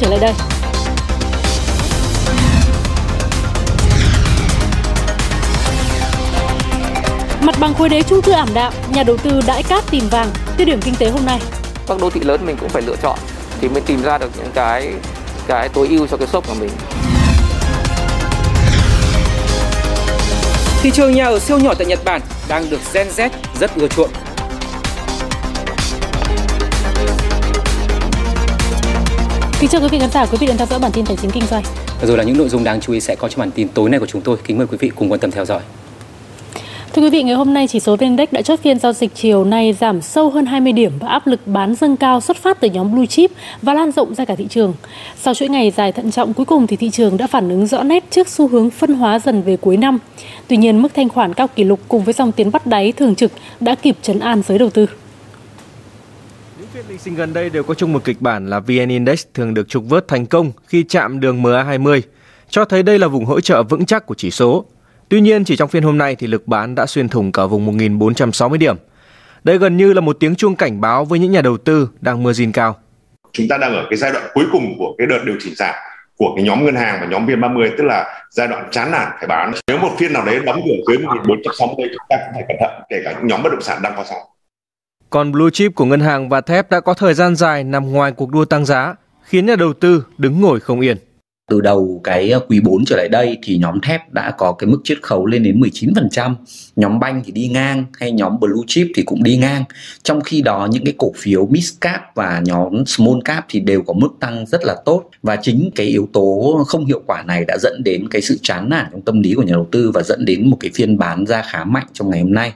trở 0.00 0.10
lại 0.10 0.18
đây. 0.20 0.32
Mặt 7.40 7.54
bằng 7.60 7.74
khối 7.74 7.88
đế 7.88 8.02
chung 8.02 8.22
cư 8.22 8.32
ảm 8.32 8.48
đạm, 8.54 8.72
nhà 8.88 9.02
đầu 9.02 9.16
tư 9.16 9.40
đãi 9.46 9.62
cát 9.62 9.84
tìm 9.90 10.08
vàng. 10.08 10.30
Tiêu 10.56 10.66
điểm 10.66 10.80
kinh 10.82 10.94
tế 10.94 11.10
hôm 11.10 11.26
nay. 11.26 11.40
Các 11.86 12.00
đô 12.00 12.10
thị 12.10 12.20
lớn 12.20 12.46
mình 12.46 12.56
cũng 12.60 12.68
phải 12.68 12.82
lựa 12.82 12.96
chọn 13.02 13.18
thì 13.60 13.68
mới 13.68 13.80
tìm 13.80 14.02
ra 14.02 14.18
được 14.18 14.30
những 14.36 14.50
cái 14.54 14.92
cái 15.46 15.68
tối 15.68 15.88
ưu 15.88 16.06
cho 16.06 16.16
cái 16.16 16.26
shop 16.26 16.48
của 16.48 16.54
mình. 16.54 16.70
Thị 20.82 20.90
trường 20.94 21.14
nhà 21.14 21.26
ở 21.26 21.38
siêu 21.38 21.58
nhỏ 21.58 21.74
tại 21.74 21.86
Nhật 21.86 22.04
Bản 22.04 22.20
đang 22.48 22.70
được 22.70 22.80
Gen 22.92 23.08
Z 23.16 23.28
rất 23.60 23.76
ưa 23.76 23.88
chuộng. 23.88 24.10
Kính 29.60 29.70
chào 29.70 29.80
quý 29.80 29.88
vị 29.90 29.98
khán 29.98 30.10
giả, 30.10 30.26
quý 30.26 30.38
vị 30.40 30.46
đang 30.46 30.56
theo 30.56 30.66
dõi 30.66 30.78
bản 30.78 30.92
tin 30.92 31.04
tài 31.04 31.16
chính 31.16 31.30
kinh 31.30 31.42
doanh. 31.50 31.62
Rồi 32.02 32.16
là 32.16 32.24
những 32.24 32.38
nội 32.38 32.48
dung 32.48 32.64
đáng 32.64 32.80
chú 32.80 32.92
ý 32.92 33.00
sẽ 33.00 33.16
có 33.16 33.28
trong 33.28 33.38
bản 33.38 33.50
tin 33.50 33.68
tối 33.68 33.90
nay 33.90 34.00
của 34.00 34.06
chúng 34.06 34.22
tôi. 34.22 34.36
Kính 34.44 34.58
mời 34.58 34.66
quý 34.66 34.76
vị 34.80 34.90
cùng 34.94 35.10
quan 35.10 35.20
tâm 35.20 35.30
theo 35.30 35.44
dõi. 35.44 35.60
Thưa 36.92 37.02
quý 37.02 37.10
vị, 37.10 37.22
ngày 37.22 37.34
hôm 37.34 37.54
nay 37.54 37.66
chỉ 37.68 37.80
số 37.80 37.96
VN 37.96 38.00
Index 38.00 38.28
đã 38.32 38.42
chốt 38.42 38.60
phiên 38.62 38.78
giao 38.78 38.92
dịch 38.92 39.14
chiều 39.14 39.44
nay 39.44 39.72
giảm 39.80 40.02
sâu 40.02 40.30
hơn 40.30 40.46
20 40.46 40.72
điểm 40.72 40.92
và 41.00 41.08
áp 41.08 41.26
lực 41.26 41.40
bán 41.46 41.74
dâng 41.74 41.96
cao 41.96 42.20
xuất 42.20 42.36
phát 42.36 42.60
từ 42.60 42.68
nhóm 42.70 42.94
blue 42.94 43.06
chip 43.06 43.30
và 43.62 43.74
lan 43.74 43.92
rộng 43.92 44.14
ra 44.14 44.24
cả 44.24 44.34
thị 44.34 44.46
trường. 44.50 44.74
Sau 45.22 45.34
chuỗi 45.34 45.48
ngày 45.48 45.72
dài 45.76 45.92
thận 45.92 46.10
trọng 46.10 46.34
cuối 46.34 46.46
cùng 46.46 46.66
thì 46.66 46.76
thị 46.76 46.90
trường 46.90 47.16
đã 47.16 47.26
phản 47.26 47.48
ứng 47.48 47.66
rõ 47.66 47.82
nét 47.82 48.04
trước 48.10 48.28
xu 48.28 48.48
hướng 48.48 48.70
phân 48.70 48.94
hóa 48.94 49.18
dần 49.18 49.42
về 49.42 49.56
cuối 49.56 49.76
năm. 49.76 49.98
Tuy 50.48 50.56
nhiên, 50.56 50.82
mức 50.82 50.94
thanh 50.94 51.08
khoản 51.08 51.34
cao 51.34 51.48
kỷ 51.48 51.64
lục 51.64 51.80
cùng 51.88 52.04
với 52.04 52.14
dòng 52.14 52.32
tiền 52.32 52.50
bắt 52.52 52.66
đáy 52.66 52.92
thường 52.92 53.14
trực 53.14 53.32
đã 53.60 53.74
kịp 53.74 53.96
chấn 54.02 54.18
an 54.18 54.42
giới 54.48 54.58
đầu 54.58 54.70
tư. 54.70 54.86
Phiên 56.78 56.88
lịch 56.88 57.00
sinh 57.00 57.14
gần 57.14 57.32
đây 57.32 57.50
đều 57.50 57.62
có 57.62 57.74
chung 57.74 57.92
một 57.92 58.04
kịch 58.04 58.20
bản 58.20 58.50
là 58.50 58.60
VN 58.60 58.88
Index 58.88 59.26
thường 59.34 59.54
được 59.54 59.68
trục 59.68 59.84
vớt 59.88 60.08
thành 60.08 60.26
công 60.26 60.52
khi 60.66 60.84
chạm 60.88 61.20
đường 61.20 61.42
MA20, 61.42 62.00
cho 62.48 62.64
thấy 62.64 62.82
đây 62.82 62.98
là 62.98 63.08
vùng 63.08 63.24
hỗ 63.24 63.40
trợ 63.40 63.62
vững 63.62 63.86
chắc 63.86 64.06
của 64.06 64.14
chỉ 64.14 64.30
số 64.30 64.64
Tuy 65.08 65.20
nhiên, 65.20 65.44
chỉ 65.44 65.56
trong 65.56 65.68
phiên 65.68 65.82
hôm 65.82 65.98
nay 65.98 66.16
thì 66.16 66.26
lực 66.26 66.46
bán 66.46 66.74
đã 66.74 66.86
xuyên 66.86 67.08
thủng 67.08 67.32
cả 67.32 67.46
vùng 67.46 67.78
1.460 67.78 68.56
điểm. 68.58 68.76
Đây 69.44 69.58
gần 69.58 69.76
như 69.76 69.92
là 69.92 70.00
một 70.00 70.16
tiếng 70.20 70.34
chuông 70.34 70.56
cảnh 70.56 70.80
báo 70.80 71.04
với 71.04 71.18
những 71.18 71.32
nhà 71.32 71.40
đầu 71.40 71.56
tư 71.56 71.88
đang 72.00 72.22
mưa 72.22 72.32
zin 72.32 72.52
cao. 72.52 72.76
Chúng 73.32 73.48
ta 73.48 73.58
đang 73.58 73.74
ở 73.74 73.86
cái 73.90 73.96
giai 73.96 74.12
đoạn 74.12 74.24
cuối 74.34 74.44
cùng 74.52 74.74
của 74.78 74.94
cái 74.98 75.06
đợt 75.06 75.20
điều 75.24 75.36
chỉnh 75.40 75.54
giảm 75.56 75.74
của 76.16 76.32
cái 76.36 76.44
nhóm 76.44 76.64
ngân 76.64 76.76
hàng 76.76 76.98
và 77.00 77.06
nhóm 77.06 77.26
VN30 77.26 77.70
tức 77.78 77.84
là 77.84 78.26
giai 78.30 78.48
đoạn 78.48 78.68
chán 78.70 78.90
nản 78.90 79.08
phải 79.18 79.26
bán. 79.26 79.52
Nếu 79.68 79.78
một 79.78 79.90
phiên 79.98 80.12
nào 80.12 80.24
đấy 80.24 80.40
đóng 80.44 80.60
cửa 80.64 80.74
dưới 80.88 80.98
1460 80.98 81.88
chúng 81.90 82.06
ta 82.08 82.16
cũng 82.16 82.34
phải 82.34 82.44
cẩn 82.48 82.56
thận 82.60 82.70
kể 82.88 83.00
cả 83.04 83.12
những 83.12 83.26
nhóm 83.26 83.42
bất 83.42 83.50
động 83.52 83.62
sản 83.62 83.82
đang 83.82 83.92
có 83.96 84.04
sóng. 84.08 84.37
Còn 85.10 85.32
blue 85.32 85.50
chip 85.52 85.74
của 85.74 85.84
ngân 85.84 86.00
hàng 86.00 86.28
và 86.28 86.40
thép 86.40 86.70
đã 86.70 86.80
có 86.80 86.94
thời 86.94 87.14
gian 87.14 87.36
dài 87.36 87.64
nằm 87.64 87.92
ngoài 87.92 88.12
cuộc 88.12 88.30
đua 88.30 88.44
tăng 88.44 88.64
giá, 88.64 88.94
khiến 89.22 89.46
nhà 89.46 89.56
đầu 89.56 89.72
tư 89.72 90.04
đứng 90.18 90.40
ngồi 90.40 90.60
không 90.60 90.80
yên 90.80 90.96
từ 91.48 91.60
đầu 91.60 92.00
cái 92.04 92.30
ờ, 92.30 92.40
quý 92.48 92.60
4 92.60 92.84
trở 92.84 92.96
lại 92.96 93.08
đây 93.08 93.38
thì 93.42 93.58
nhóm 93.58 93.80
thép 93.80 94.12
đã 94.12 94.30
có 94.30 94.52
cái 94.52 94.70
mức 94.70 94.80
chiết 94.84 95.02
khấu 95.02 95.26
lên 95.26 95.42
đến 95.42 95.60
19%, 95.60 96.34
nhóm 96.76 97.00
banh 97.00 97.22
thì 97.24 97.32
đi 97.32 97.48
ngang 97.48 97.84
hay 97.92 98.12
nhóm 98.12 98.40
blue 98.40 98.62
chip 98.66 98.86
thì 98.94 99.02
cũng 99.02 99.22
đi 99.22 99.36
ngang. 99.36 99.64
Trong 100.02 100.20
khi 100.20 100.42
đó 100.42 100.68
những 100.70 100.84
cái 100.84 100.94
cổ 100.98 101.12
phiếu 101.16 101.46
mid 101.46 101.72
cap 101.80 102.02
và 102.14 102.42
nhóm 102.44 102.86
small 102.86 103.18
cap 103.24 103.46
thì 103.48 103.60
đều 103.60 103.82
có 103.82 103.92
mức 103.92 104.08
tăng 104.20 104.46
rất 104.46 104.64
là 104.64 104.76
tốt 104.84 105.10
và 105.22 105.36
chính 105.36 105.70
cái 105.74 105.86
yếu 105.86 106.08
tố 106.12 106.58
không 106.66 106.86
hiệu 106.86 107.02
quả 107.06 107.22
này 107.22 107.44
đã 107.44 107.58
dẫn 107.58 107.82
đến 107.84 108.08
cái 108.10 108.22
sự 108.22 108.38
chán 108.42 108.68
nản 108.68 108.86
trong 108.92 109.02
tâm 109.02 109.20
lý 109.20 109.34
của 109.34 109.42
nhà 109.42 109.52
đầu 109.52 109.68
tư 109.70 109.90
và 109.94 110.02
dẫn 110.02 110.24
đến 110.24 110.50
một 110.50 110.56
cái 110.60 110.70
phiên 110.74 110.98
bán 110.98 111.26
ra 111.26 111.42
khá 111.42 111.64
mạnh 111.64 111.86
trong 111.92 112.10
ngày 112.10 112.20
hôm 112.20 112.32
nay. 112.32 112.52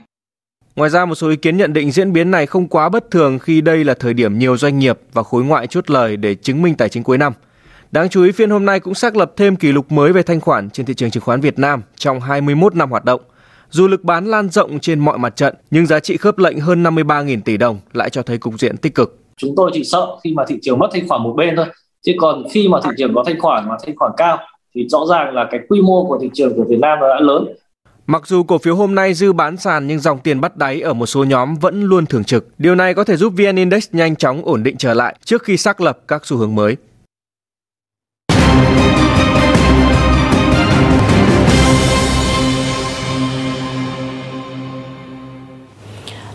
Ngoài 0.75 0.89
ra, 0.89 1.05
một 1.05 1.15
số 1.15 1.29
ý 1.29 1.35
kiến 1.35 1.57
nhận 1.57 1.73
định 1.73 1.91
diễn 1.91 2.13
biến 2.13 2.31
này 2.31 2.45
không 2.45 2.67
quá 2.67 2.89
bất 2.89 3.11
thường 3.11 3.39
khi 3.39 3.61
đây 3.61 3.83
là 3.83 3.93
thời 3.93 4.13
điểm 4.13 4.39
nhiều 4.39 4.57
doanh 4.57 4.79
nghiệp 4.79 4.99
và 5.13 5.23
khối 5.23 5.43
ngoại 5.43 5.67
chốt 5.67 5.89
lời 5.89 6.17
để 6.17 6.35
chứng 6.35 6.61
minh 6.61 6.75
tài 6.75 6.89
chính 6.89 7.03
cuối 7.03 7.17
năm. 7.17 7.33
Đáng 7.91 8.09
chú 8.09 8.23
ý 8.23 8.31
phiên 8.31 8.49
hôm 8.49 8.65
nay 8.65 8.79
cũng 8.79 8.93
xác 8.93 9.15
lập 9.15 9.31
thêm 9.37 9.55
kỷ 9.55 9.71
lục 9.71 9.91
mới 9.91 10.13
về 10.13 10.23
thanh 10.23 10.41
khoản 10.41 10.69
trên 10.69 10.85
thị 10.85 10.93
trường 10.93 11.11
chứng 11.11 11.23
khoán 11.23 11.41
Việt 11.41 11.59
Nam 11.59 11.81
trong 11.95 12.19
21 12.19 12.75
năm 12.75 12.91
hoạt 12.91 13.05
động. 13.05 13.21
Dù 13.69 13.87
lực 13.87 14.03
bán 14.03 14.25
lan 14.25 14.49
rộng 14.49 14.79
trên 14.79 14.99
mọi 14.99 15.17
mặt 15.17 15.35
trận, 15.35 15.55
nhưng 15.71 15.85
giá 15.85 15.99
trị 15.99 16.17
khớp 16.17 16.37
lệnh 16.37 16.59
hơn 16.59 16.83
53.000 16.83 17.41
tỷ 17.45 17.57
đồng 17.57 17.79
lại 17.93 18.09
cho 18.09 18.21
thấy 18.21 18.37
cục 18.37 18.59
diện 18.59 18.77
tích 18.77 18.95
cực. 18.95 19.17
Chúng 19.37 19.55
tôi 19.55 19.71
chỉ 19.73 19.83
sợ 19.83 20.07
khi 20.23 20.33
mà 20.33 20.43
thị 20.47 20.59
trường 20.61 20.79
mất 20.79 20.87
thanh 20.93 21.07
khoản 21.07 21.23
một 21.23 21.33
bên 21.37 21.55
thôi. 21.55 21.65
Chứ 22.05 22.11
còn 22.17 22.43
khi 22.51 22.67
mà 22.67 22.79
thị 22.83 22.89
trường 22.97 23.15
có 23.15 23.23
thanh 23.25 23.39
khoản 23.39 23.69
mà 23.69 23.75
thanh 23.85 23.95
khoản 23.95 24.11
cao 24.17 24.37
thì 24.75 24.87
rõ 24.89 24.99
ràng 25.09 25.33
là 25.33 25.47
cái 25.51 25.59
quy 25.69 25.81
mô 25.81 26.05
của 26.05 26.19
thị 26.21 26.29
trường 26.33 26.53
của 26.55 26.63
Việt 26.69 26.79
Nam 26.79 26.97
đã 27.01 27.19
lớn. 27.19 27.45
Mặc 28.07 28.27
dù 28.27 28.43
cổ 28.43 28.57
phiếu 28.57 28.75
hôm 28.75 28.95
nay 28.95 29.13
dư 29.13 29.33
bán 29.33 29.57
sàn 29.57 29.87
nhưng 29.87 29.99
dòng 29.99 30.19
tiền 30.19 30.41
bắt 30.41 30.57
đáy 30.57 30.81
ở 30.81 30.93
một 30.93 31.05
số 31.05 31.23
nhóm 31.23 31.55
vẫn 31.55 31.83
luôn 31.83 32.05
thường 32.05 32.23
trực. 32.23 32.47
Điều 32.57 32.75
này 32.75 32.93
có 32.93 33.03
thể 33.03 33.17
giúp 33.17 33.33
VN 33.37 33.55
Index 33.55 33.87
nhanh 33.91 34.15
chóng 34.15 34.45
ổn 34.45 34.63
định 34.63 34.77
trở 34.77 34.93
lại 34.93 35.15
trước 35.25 35.43
khi 35.43 35.57
xác 35.57 35.81
lập 35.81 35.99
các 36.07 36.25
xu 36.25 36.37
hướng 36.37 36.55
mới. 36.55 36.77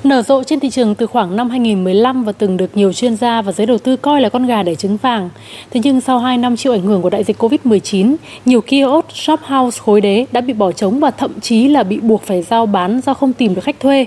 Nở 0.08 0.22
rộ 0.22 0.42
trên 0.42 0.60
thị 0.60 0.70
trường 0.70 0.94
từ 0.94 1.06
khoảng 1.06 1.36
năm 1.36 1.50
2015 1.50 2.24
và 2.24 2.32
từng 2.32 2.56
được 2.56 2.76
nhiều 2.76 2.92
chuyên 2.92 3.16
gia 3.16 3.42
và 3.42 3.52
giới 3.52 3.66
đầu 3.66 3.78
tư 3.78 3.96
coi 3.96 4.20
là 4.20 4.28
con 4.28 4.46
gà 4.46 4.62
đẻ 4.62 4.74
trứng 4.74 4.96
vàng. 4.96 5.30
Thế 5.70 5.80
nhưng 5.84 6.00
sau 6.00 6.18
2 6.18 6.38
năm 6.38 6.56
chịu 6.56 6.72
ảnh 6.72 6.82
hưởng 6.82 7.02
của 7.02 7.10
đại 7.10 7.24
dịch 7.24 7.42
Covid-19, 7.42 8.16
nhiều 8.44 8.60
kiosk, 8.60 9.16
shop 9.16 9.40
house 9.40 9.80
khối 9.84 10.00
đế 10.00 10.26
đã 10.32 10.40
bị 10.40 10.52
bỏ 10.52 10.72
trống 10.72 11.00
và 11.00 11.10
thậm 11.10 11.40
chí 11.40 11.68
là 11.68 11.82
bị 11.82 12.00
buộc 12.00 12.22
phải 12.22 12.42
giao 12.42 12.66
bán 12.66 13.00
do 13.06 13.14
không 13.14 13.32
tìm 13.32 13.54
được 13.54 13.64
khách 13.64 13.80
thuê. 13.80 14.06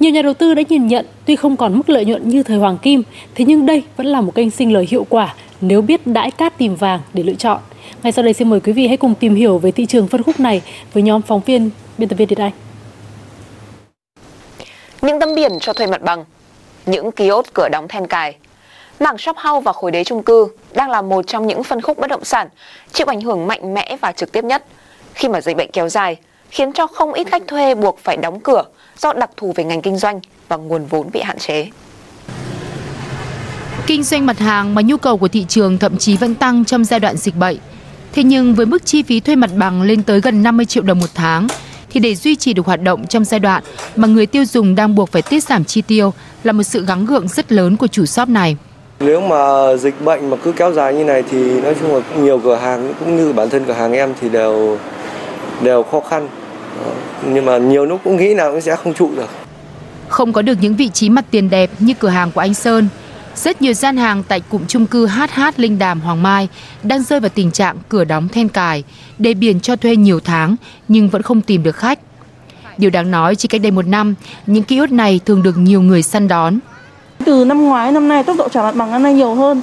Nhiều 0.00 0.12
nhà 0.12 0.22
đầu 0.22 0.34
tư 0.34 0.54
đã 0.54 0.62
nhìn 0.68 0.86
nhận 0.86 1.06
tuy 1.24 1.36
không 1.36 1.56
còn 1.56 1.76
mức 1.76 1.90
lợi 1.90 2.04
nhuận 2.04 2.28
như 2.28 2.42
thời 2.42 2.58
hoàng 2.58 2.78
kim, 2.78 3.02
thế 3.34 3.44
nhưng 3.44 3.66
đây 3.66 3.82
vẫn 3.96 4.06
là 4.06 4.20
một 4.20 4.34
kênh 4.34 4.50
sinh 4.50 4.72
lời 4.72 4.86
hiệu 4.90 5.06
quả 5.08 5.34
nếu 5.60 5.82
biết 5.82 6.06
đãi 6.06 6.30
cát 6.30 6.58
tìm 6.58 6.74
vàng 6.74 7.00
để 7.14 7.22
lựa 7.22 7.34
chọn. 7.34 7.60
Ngay 8.02 8.12
sau 8.12 8.22
đây 8.24 8.32
xin 8.32 8.50
mời 8.50 8.60
quý 8.60 8.72
vị 8.72 8.86
hãy 8.86 8.96
cùng 8.96 9.14
tìm 9.14 9.34
hiểu 9.34 9.58
về 9.58 9.70
thị 9.70 9.86
trường 9.86 10.08
phân 10.08 10.22
khúc 10.22 10.40
này 10.40 10.62
với 10.92 11.02
nhóm 11.02 11.22
phóng 11.22 11.40
viên 11.46 11.70
biên 11.98 12.08
tập 12.08 12.16
viên 12.16 12.28
Việt 12.28 12.38
Anh 12.38 12.52
những 15.02 15.20
tấm 15.20 15.34
biển 15.34 15.58
cho 15.60 15.72
thuê 15.72 15.86
mặt 15.86 16.02
bằng, 16.02 16.24
những 16.86 17.12
kiosk 17.12 17.54
cửa 17.54 17.68
đóng 17.72 17.88
then 17.88 18.06
cài. 18.06 18.36
Mảng 19.00 19.18
shop 19.18 19.36
house 19.36 19.64
và 19.64 19.72
khối 19.72 19.90
đế 19.90 20.04
chung 20.04 20.22
cư 20.22 20.48
đang 20.72 20.90
là 20.90 21.02
một 21.02 21.26
trong 21.26 21.46
những 21.46 21.64
phân 21.64 21.80
khúc 21.80 21.98
bất 21.98 22.10
động 22.10 22.24
sản 22.24 22.48
chịu 22.92 23.06
ảnh 23.06 23.20
hưởng 23.20 23.46
mạnh 23.46 23.74
mẽ 23.74 23.96
và 24.00 24.12
trực 24.12 24.32
tiếp 24.32 24.44
nhất 24.44 24.64
khi 25.14 25.28
mà 25.28 25.40
dịch 25.40 25.56
bệnh 25.56 25.70
kéo 25.72 25.88
dài 25.88 26.16
khiến 26.50 26.72
cho 26.72 26.86
không 26.86 27.12
ít 27.12 27.26
khách 27.30 27.42
thuê 27.46 27.74
buộc 27.74 27.98
phải 27.98 28.16
đóng 28.16 28.40
cửa 28.40 28.64
do 28.98 29.12
đặc 29.12 29.30
thù 29.36 29.52
về 29.56 29.64
ngành 29.64 29.82
kinh 29.82 29.96
doanh 29.98 30.20
và 30.48 30.56
nguồn 30.56 30.86
vốn 30.86 31.10
bị 31.12 31.20
hạn 31.20 31.38
chế. 31.38 31.66
Kinh 33.86 34.02
doanh 34.02 34.26
mặt 34.26 34.38
hàng 34.38 34.74
mà 34.74 34.82
nhu 34.82 34.96
cầu 34.96 35.18
của 35.18 35.28
thị 35.28 35.44
trường 35.48 35.78
thậm 35.78 35.98
chí 35.98 36.16
vẫn 36.16 36.34
tăng 36.34 36.64
trong 36.64 36.84
giai 36.84 37.00
đoạn 37.00 37.16
dịch 37.16 37.36
bệnh. 37.36 37.56
Thế 38.12 38.22
nhưng 38.22 38.54
với 38.54 38.66
mức 38.66 38.86
chi 38.86 39.02
phí 39.02 39.20
thuê 39.20 39.36
mặt 39.36 39.50
bằng 39.56 39.82
lên 39.82 40.02
tới 40.02 40.20
gần 40.20 40.42
50 40.42 40.66
triệu 40.66 40.82
đồng 40.82 40.98
một 40.98 41.10
tháng 41.14 41.48
thì 41.90 42.00
để 42.00 42.14
duy 42.14 42.36
trì 42.36 42.52
được 42.52 42.66
hoạt 42.66 42.82
động 42.82 43.06
trong 43.06 43.24
giai 43.24 43.40
đoạn 43.40 43.62
mà 43.96 44.08
người 44.08 44.26
tiêu 44.26 44.44
dùng 44.44 44.74
đang 44.74 44.94
buộc 44.94 45.12
phải 45.12 45.22
tiết 45.22 45.44
giảm 45.44 45.64
chi 45.64 45.82
tiêu 45.82 46.12
là 46.44 46.52
một 46.52 46.62
sự 46.62 46.84
gắng 46.86 47.06
gượng 47.06 47.28
rất 47.28 47.52
lớn 47.52 47.76
của 47.76 47.86
chủ 47.86 48.06
shop 48.06 48.28
này. 48.28 48.56
Nếu 49.00 49.20
mà 49.20 49.76
dịch 49.76 50.04
bệnh 50.04 50.30
mà 50.30 50.36
cứ 50.36 50.52
kéo 50.52 50.72
dài 50.72 50.94
như 50.94 51.04
này 51.04 51.22
thì 51.30 51.60
nói 51.60 51.74
chung 51.80 51.94
là 51.94 52.00
nhiều 52.22 52.40
cửa 52.44 52.56
hàng 52.56 52.94
cũng 53.00 53.16
như 53.16 53.32
bản 53.32 53.50
thân 53.50 53.64
cửa 53.64 53.72
hàng 53.72 53.92
em 53.92 54.14
thì 54.20 54.28
đều 54.28 54.78
đều 55.62 55.82
khó 55.82 56.00
khăn. 56.00 56.28
Nhưng 57.26 57.44
mà 57.44 57.58
nhiều 57.58 57.86
lúc 57.86 58.00
cũng 58.04 58.16
nghĩ 58.16 58.34
là 58.34 58.50
cũng 58.50 58.60
sẽ 58.60 58.76
không 58.76 58.94
trụ 58.94 59.10
được. 59.16 59.28
Không 60.08 60.32
có 60.32 60.42
được 60.42 60.58
những 60.60 60.76
vị 60.76 60.88
trí 60.88 61.10
mặt 61.10 61.24
tiền 61.30 61.50
đẹp 61.50 61.70
như 61.78 61.94
cửa 61.98 62.08
hàng 62.08 62.30
của 62.32 62.40
anh 62.40 62.54
Sơn, 62.54 62.88
rất 63.36 63.62
nhiều 63.62 63.72
gian 63.72 63.96
hàng 63.96 64.22
tại 64.28 64.40
cụm 64.40 64.62
chung 64.68 64.86
cư 64.86 65.06
HH 65.06 65.40
Linh 65.56 65.78
Đàm 65.78 66.00
Hoàng 66.00 66.22
Mai 66.22 66.48
đang 66.82 67.02
rơi 67.02 67.20
vào 67.20 67.28
tình 67.34 67.50
trạng 67.50 67.76
cửa 67.88 68.04
đóng 68.04 68.28
then 68.28 68.48
cài, 68.48 68.84
đề 69.18 69.34
biển 69.34 69.60
cho 69.60 69.76
thuê 69.76 69.96
nhiều 69.96 70.20
tháng 70.20 70.56
nhưng 70.88 71.08
vẫn 71.08 71.22
không 71.22 71.40
tìm 71.40 71.62
được 71.62 71.76
khách. 71.76 71.98
Điều 72.78 72.90
đáng 72.90 73.10
nói 73.10 73.36
chỉ 73.36 73.48
cách 73.48 73.60
đây 73.60 73.70
một 73.70 73.86
năm, 73.86 74.14
những 74.46 74.62
kiosk 74.62 74.92
này 74.92 75.20
thường 75.26 75.42
được 75.42 75.58
nhiều 75.58 75.82
người 75.82 76.02
săn 76.02 76.28
đón. 76.28 76.58
Từ 77.24 77.44
năm 77.44 77.64
ngoái 77.64 77.92
năm 77.92 78.08
nay 78.08 78.24
tốc 78.24 78.36
độ 78.36 78.48
trả 78.48 78.62
mặt 78.62 78.76
bằng 78.76 78.90
năm 78.90 79.02
nay 79.02 79.14
nhiều 79.14 79.34
hơn 79.34 79.62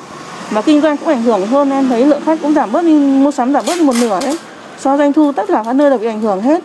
và 0.52 0.62
kinh 0.62 0.82
doanh 0.82 0.98
cũng 0.98 1.08
ảnh 1.08 1.22
hưởng 1.24 1.48
hơn 1.48 1.70
em 1.70 1.88
thấy 1.88 2.06
lượng 2.06 2.22
khách 2.26 2.40
cũng 2.42 2.54
giảm 2.54 2.72
bớt 2.72 2.82
đi 2.82 2.94
mua 2.96 3.32
sắm 3.32 3.54
giảm 3.54 3.66
bớt 3.68 3.76
đi 3.76 3.82
một 3.82 3.96
nửa 4.02 4.20
đấy. 4.22 4.38
So 4.80 4.98
doanh 4.98 5.14
thu 5.14 5.32
tất 5.32 5.46
cả 5.48 5.64
các 5.66 5.74
nơi 5.74 5.90
đều 5.90 6.00
bị 6.00 6.08
ảnh 6.08 6.22
hưởng 6.22 6.42
hết. 6.42 6.64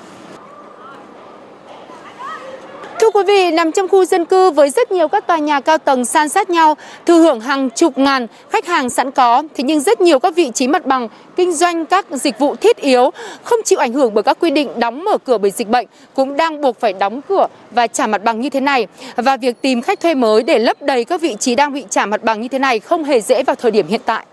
Thưa 3.03 3.11
quý 3.11 3.23
vị, 3.27 3.51
nằm 3.51 3.73
trong 3.73 3.89
khu 3.89 4.05
dân 4.05 4.25
cư 4.25 4.51
với 4.51 4.71
rất 4.71 4.93
nhiều 4.93 5.09
các 5.09 5.27
tòa 5.27 5.39
nhà 5.39 5.61
cao 5.61 5.79
tầng 5.79 6.05
san 6.05 6.29
sát 6.29 6.51
nhau, 6.51 6.77
thừa 7.07 7.19
hưởng 7.19 7.41
hàng 7.41 7.71
chục 7.71 7.99
ngàn 7.99 8.27
khách 8.51 8.67
hàng 8.67 8.91
sẵn 8.91 9.11
có, 9.11 9.43
thế 9.55 9.65
nhưng 9.65 9.81
rất 9.81 10.01
nhiều 10.01 10.19
các 10.19 10.37
vị 10.37 10.51
trí 10.55 10.69
mặt 10.69 10.87
bằng 10.87 11.09
kinh 11.37 11.53
doanh 11.53 11.87
các 11.87 12.07
dịch 12.11 12.39
vụ 12.39 12.57
thiết 12.57 12.77
yếu 12.77 13.11
không 13.43 13.61
chịu 13.65 13.79
ảnh 13.79 13.93
hưởng 13.93 14.15
bởi 14.15 14.23
các 14.23 14.39
quy 14.41 14.51
định 14.51 14.81
đóng 14.81 15.05
mở 15.05 15.19
cửa 15.19 15.39
bởi 15.39 15.51
dịch 15.51 15.69
bệnh 15.69 15.87
cũng 16.15 16.37
đang 16.37 16.61
buộc 16.61 16.81
phải 16.81 16.93
đóng 16.93 17.21
cửa 17.29 17.47
và 17.71 17.87
trả 17.87 18.07
mặt 18.07 18.25
bằng 18.25 18.41
như 18.41 18.51
thế 18.51 18.61
này. 18.61 18.87
Và 19.17 19.37
việc 19.37 19.63
tìm 19.63 19.83
khách 19.83 20.01
thuê 20.01 20.15
mới 20.15 20.43
để 20.43 20.59
lấp 20.59 20.83
đầy 20.83 21.05
các 21.05 21.21
vị 21.21 21.37
trí 21.41 21.55
đang 21.55 21.73
bị 21.73 21.85
trả 21.91 22.07
mặt 22.07 22.23
bằng 22.25 22.41
như 22.41 22.49
thế 22.49 22.59
này 22.59 22.81
không 22.81 23.05
hề 23.05 23.21
dễ 23.21 23.43
vào 23.43 23.57
thời 23.57 23.71
điểm 23.71 23.87
hiện 23.89 24.01
tại. 24.07 24.27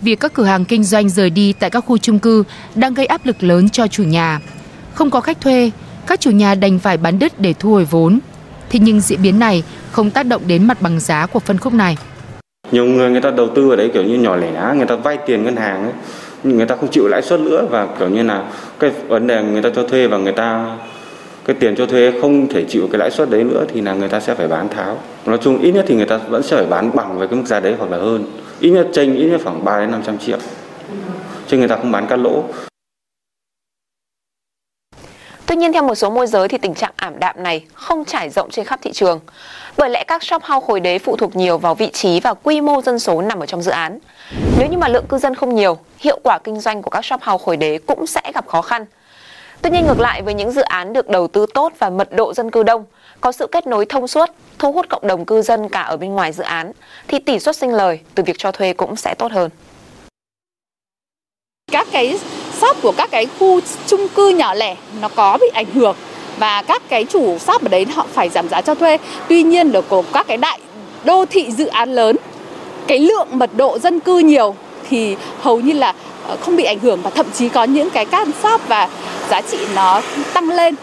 Việc 0.00 0.20
các 0.20 0.32
cửa 0.34 0.44
hàng 0.44 0.64
kinh 0.64 0.84
doanh 0.84 1.08
rời 1.08 1.30
đi 1.30 1.52
tại 1.52 1.70
các 1.70 1.80
khu 1.80 1.98
chung 1.98 2.18
cư 2.18 2.44
đang 2.74 2.94
gây 2.94 3.06
áp 3.06 3.26
lực 3.26 3.42
lớn 3.42 3.68
cho 3.68 3.86
chủ 3.86 4.02
nhà. 4.02 4.40
Không 4.94 5.10
có 5.10 5.20
khách 5.20 5.40
thuê, 5.40 5.70
các 6.06 6.20
chủ 6.20 6.30
nhà 6.30 6.54
đành 6.54 6.78
phải 6.78 6.96
bán 6.96 7.18
đất 7.18 7.32
để 7.38 7.54
thu 7.58 7.70
hồi 7.70 7.84
vốn. 7.84 8.18
Thế 8.70 8.78
nhưng 8.82 9.00
diễn 9.00 9.22
biến 9.22 9.38
này 9.38 9.62
không 9.92 10.10
tác 10.10 10.26
động 10.26 10.42
đến 10.46 10.66
mặt 10.66 10.82
bằng 10.82 11.00
giá 11.00 11.26
của 11.26 11.40
phân 11.40 11.58
khúc 11.58 11.74
này. 11.74 11.96
Nhiều 12.72 12.84
người 12.84 13.10
người 13.10 13.20
ta 13.20 13.30
đầu 13.30 13.48
tư 13.54 13.70
ở 13.70 13.76
đấy 13.76 13.90
kiểu 13.94 14.02
như 14.02 14.14
nhỏ 14.14 14.36
lẻ, 14.36 14.74
người 14.76 14.86
ta 14.86 14.96
vay 14.96 15.18
tiền 15.26 15.44
ngân 15.44 15.56
hàng 15.56 15.84
ấy, 15.84 15.92
người 16.44 16.66
ta 16.66 16.76
không 16.76 16.90
chịu 16.90 17.08
lãi 17.08 17.22
suất 17.22 17.40
nữa 17.40 17.66
và 17.70 17.88
kiểu 17.98 18.08
như 18.08 18.22
là 18.22 18.44
cái 18.78 18.90
vấn 19.08 19.26
đề 19.26 19.42
người 19.42 19.62
ta 19.62 19.68
cho 19.76 19.82
thuê 19.82 20.06
và 20.06 20.18
người 20.18 20.32
ta 20.32 20.76
cái 21.44 21.56
tiền 21.60 21.76
cho 21.76 21.86
thuê 21.86 22.12
không 22.20 22.48
thể 22.48 22.64
chịu 22.68 22.88
cái 22.92 22.98
lãi 22.98 23.10
suất 23.10 23.30
đấy 23.30 23.44
nữa 23.44 23.64
thì 23.74 23.80
là 23.80 23.94
người 23.94 24.08
ta 24.08 24.20
sẽ 24.20 24.34
phải 24.34 24.48
bán 24.48 24.68
tháo. 24.68 24.98
Nói 25.26 25.38
chung 25.42 25.58
ít 25.58 25.72
nhất 25.72 25.84
thì 25.88 25.94
người 25.94 26.06
ta 26.06 26.16
vẫn 26.16 26.42
sẽ 26.42 26.56
phải 26.56 26.66
bán 26.66 26.90
bằng 26.94 27.18
với 27.18 27.28
cái 27.28 27.36
mức 27.36 27.46
giá 27.46 27.60
đấy 27.60 27.74
hoặc 27.78 27.90
là 27.90 27.96
hơn. 27.96 28.24
Ít 28.60 28.70
nhất 28.70 28.88
tranh 28.92 29.16
ít 29.16 29.26
nhất 29.26 29.40
khoảng 29.44 29.64
3 29.64 29.80
đến 29.80 29.90
500 29.90 30.18
triệu. 30.18 30.38
Chứ 31.46 31.58
người 31.58 31.68
ta 31.68 31.76
không 31.76 31.92
bán 31.92 32.06
cắt 32.06 32.16
lỗ. 32.16 32.44
Tuy 35.50 35.56
nhiên 35.56 35.72
theo 35.72 35.82
một 35.82 35.94
số 35.94 36.10
môi 36.10 36.26
giới 36.26 36.48
thì 36.48 36.58
tình 36.58 36.74
trạng 36.74 36.92
ảm 36.96 37.18
đạm 37.18 37.42
này 37.42 37.64
không 37.74 38.04
trải 38.04 38.30
rộng 38.30 38.50
trên 38.50 38.64
khắp 38.64 38.80
thị 38.82 38.92
trường. 38.92 39.20
Bởi 39.76 39.90
lẽ 39.90 40.04
các 40.04 40.22
shop 40.22 40.42
house 40.42 40.66
khối 40.66 40.80
đế 40.80 40.98
phụ 40.98 41.16
thuộc 41.16 41.36
nhiều 41.36 41.58
vào 41.58 41.74
vị 41.74 41.90
trí 41.92 42.20
và 42.20 42.34
quy 42.34 42.60
mô 42.60 42.82
dân 42.82 42.98
số 42.98 43.22
nằm 43.22 43.40
ở 43.40 43.46
trong 43.46 43.62
dự 43.62 43.70
án. 43.70 43.98
Nếu 44.58 44.68
như 44.68 44.78
mà 44.78 44.88
lượng 44.88 45.06
cư 45.08 45.18
dân 45.18 45.34
không 45.34 45.54
nhiều, 45.54 45.78
hiệu 45.98 46.18
quả 46.22 46.38
kinh 46.38 46.60
doanh 46.60 46.82
của 46.82 46.90
các 46.90 47.04
shop 47.04 47.22
house 47.22 47.44
khối 47.44 47.56
đế 47.56 47.78
cũng 47.86 48.06
sẽ 48.06 48.20
gặp 48.34 48.48
khó 48.48 48.62
khăn. 48.62 48.84
Tuy 49.62 49.70
nhiên 49.70 49.86
ngược 49.86 50.00
lại 50.00 50.22
với 50.22 50.34
những 50.34 50.52
dự 50.52 50.62
án 50.62 50.92
được 50.92 51.08
đầu 51.08 51.28
tư 51.28 51.46
tốt 51.54 51.72
và 51.78 51.90
mật 51.90 52.12
độ 52.12 52.34
dân 52.34 52.50
cư 52.50 52.62
đông, 52.62 52.84
có 53.20 53.32
sự 53.32 53.46
kết 53.52 53.66
nối 53.66 53.86
thông 53.86 54.08
suốt, 54.08 54.30
thu 54.58 54.72
hút 54.72 54.86
cộng 54.88 55.06
đồng 55.06 55.24
cư 55.24 55.42
dân 55.42 55.68
cả 55.68 55.80
ở 55.80 55.96
bên 55.96 56.12
ngoài 56.12 56.32
dự 56.32 56.42
án, 56.42 56.72
thì 57.08 57.18
tỷ 57.18 57.38
suất 57.38 57.56
sinh 57.56 57.74
lời 57.74 58.00
từ 58.14 58.22
việc 58.22 58.38
cho 58.38 58.52
thuê 58.52 58.72
cũng 58.72 58.96
sẽ 58.96 59.14
tốt 59.14 59.32
hơn. 59.32 59.50
Các 61.72 61.86
cái 61.92 62.18
shop 62.60 62.82
của 62.82 62.92
các 62.92 63.10
cái 63.10 63.26
khu 63.38 63.60
chung 63.86 64.08
cư 64.08 64.28
nhỏ 64.28 64.54
lẻ 64.54 64.76
nó 65.00 65.08
có 65.08 65.38
bị 65.40 65.46
ảnh 65.54 65.66
hưởng 65.74 65.96
và 66.38 66.62
các 66.62 66.82
cái 66.88 67.04
chủ 67.04 67.38
shop 67.38 67.62
ở 67.62 67.68
đấy 67.68 67.86
họ 67.94 68.06
phải 68.12 68.28
giảm 68.28 68.48
giá 68.48 68.60
cho 68.60 68.74
thuê. 68.74 68.98
Tuy 69.28 69.42
nhiên 69.42 69.70
là 69.70 69.80
của 69.80 70.02
các 70.12 70.26
cái 70.26 70.36
đại 70.36 70.60
đô 71.04 71.24
thị 71.24 71.50
dự 71.50 71.66
án 71.66 71.94
lớn, 71.94 72.16
cái 72.86 72.98
lượng 72.98 73.28
mật 73.30 73.50
độ 73.56 73.78
dân 73.78 74.00
cư 74.00 74.18
nhiều 74.18 74.54
thì 74.90 75.16
hầu 75.40 75.60
như 75.60 75.72
là 75.72 75.94
ờ, 76.28 76.36
không 76.40 76.56
bị 76.56 76.64
ảnh 76.64 76.78
hưởng 76.78 77.00
và 77.02 77.10
thậm 77.10 77.26
chí 77.34 77.48
có 77.48 77.64
những 77.64 77.90
cái 77.90 78.04
can 78.04 78.30
shop 78.42 78.68
và 78.68 78.88
giá 79.30 79.40
trị 79.40 79.58
nó 79.74 80.02
tăng 80.32 80.50
lên. 80.50 80.74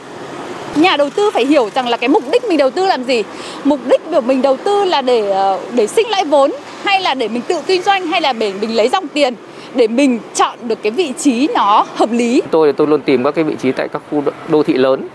Nhà 0.76 0.98
đầu 0.98 1.10
tư 1.10 1.32
phải 1.34 1.46
hiểu 1.46 1.70
rằng 1.76 1.88
là 1.88 1.98
cái 1.98 2.08
mục 2.08 2.24
đích 2.32 2.46
mình 2.46 2.58
đầu 2.58 2.70
tư 2.70 2.86
làm 2.86 3.04
gì. 3.04 3.24
Mục 3.64 3.80
đích 3.86 4.02
của 4.12 4.22
mình 4.22 4.42
đầu 4.42 4.58
tư 4.58 4.84
là 4.84 5.02
để 5.02 5.30
ờ, 5.30 5.60
để 5.72 5.88
sinh 5.88 6.10
lãi 6.10 6.26
vốn 6.26 6.52
hay 6.84 7.02
là 7.02 7.14
để 7.14 7.28
mình 7.28 7.42
tự 7.42 7.62
kinh 7.68 7.82
doanh 7.82 8.08
hay 8.08 8.22
là 8.22 8.34
để 8.34 8.54
mình 8.62 8.76
lấy 8.76 8.90
dòng 8.90 9.08
tiền 9.08 9.36
để 9.78 9.88
mình 9.88 10.20
chọn 10.34 10.58
được 10.68 10.80
cái 10.84 10.92
vị 10.92 11.14
trí 11.18 11.50
nó 11.56 11.86
hợp 11.96 12.12
lý. 12.12 12.42
Tôi 12.52 12.68
thì 12.68 12.74
tôi 12.78 12.88
luôn 12.88 13.02
tìm 13.02 13.24
các 13.24 13.36
cái 13.36 13.44
vị 13.44 13.56
trí 13.60 13.72
tại 13.72 13.88
các 13.88 14.02
khu 14.12 14.24
đô 14.48 14.64
thị 14.64 14.74
lớn 14.74 15.08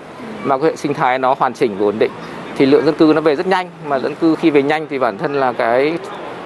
mà 0.45 0.59
cái 0.59 0.71
hệ 0.71 0.77
sinh 0.77 0.95
thái 0.95 1.19
nó 1.19 1.35
hoàn 1.39 1.55
chỉnh 1.55 1.77
và 1.79 1.87
ổn 1.87 1.95
định. 1.99 2.11
Thì 2.57 2.67
lượng 2.67 2.85
dân 2.85 2.95
cư 2.95 3.13
nó 3.15 3.21
về 3.21 3.37
rất 3.37 3.47
nhanh 3.47 3.71
mà 3.89 3.99
dân 3.99 4.15
cư 4.15 4.35
khi 4.35 4.51
về 4.51 4.63
nhanh 4.63 4.87
thì 4.91 4.99
bản 4.99 5.19
thân 5.19 5.35
là 5.35 5.53
cái 5.53 5.95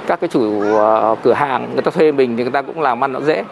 các 0.06 0.20
cái 0.20 0.28
chủ 0.28 0.62
ờ, 0.76 1.16
cửa 1.22 1.32
hàng 1.32 1.68
người 1.72 1.82
ta 1.82 1.90
thuê 1.90 2.12
mình 2.12 2.36
thì 2.36 2.42
người 2.42 2.52
ta 2.52 2.62
cũng 2.62 2.80
làm 2.80 3.04
ăn 3.04 3.12
nó 3.12 3.20
dễ. 3.20 3.44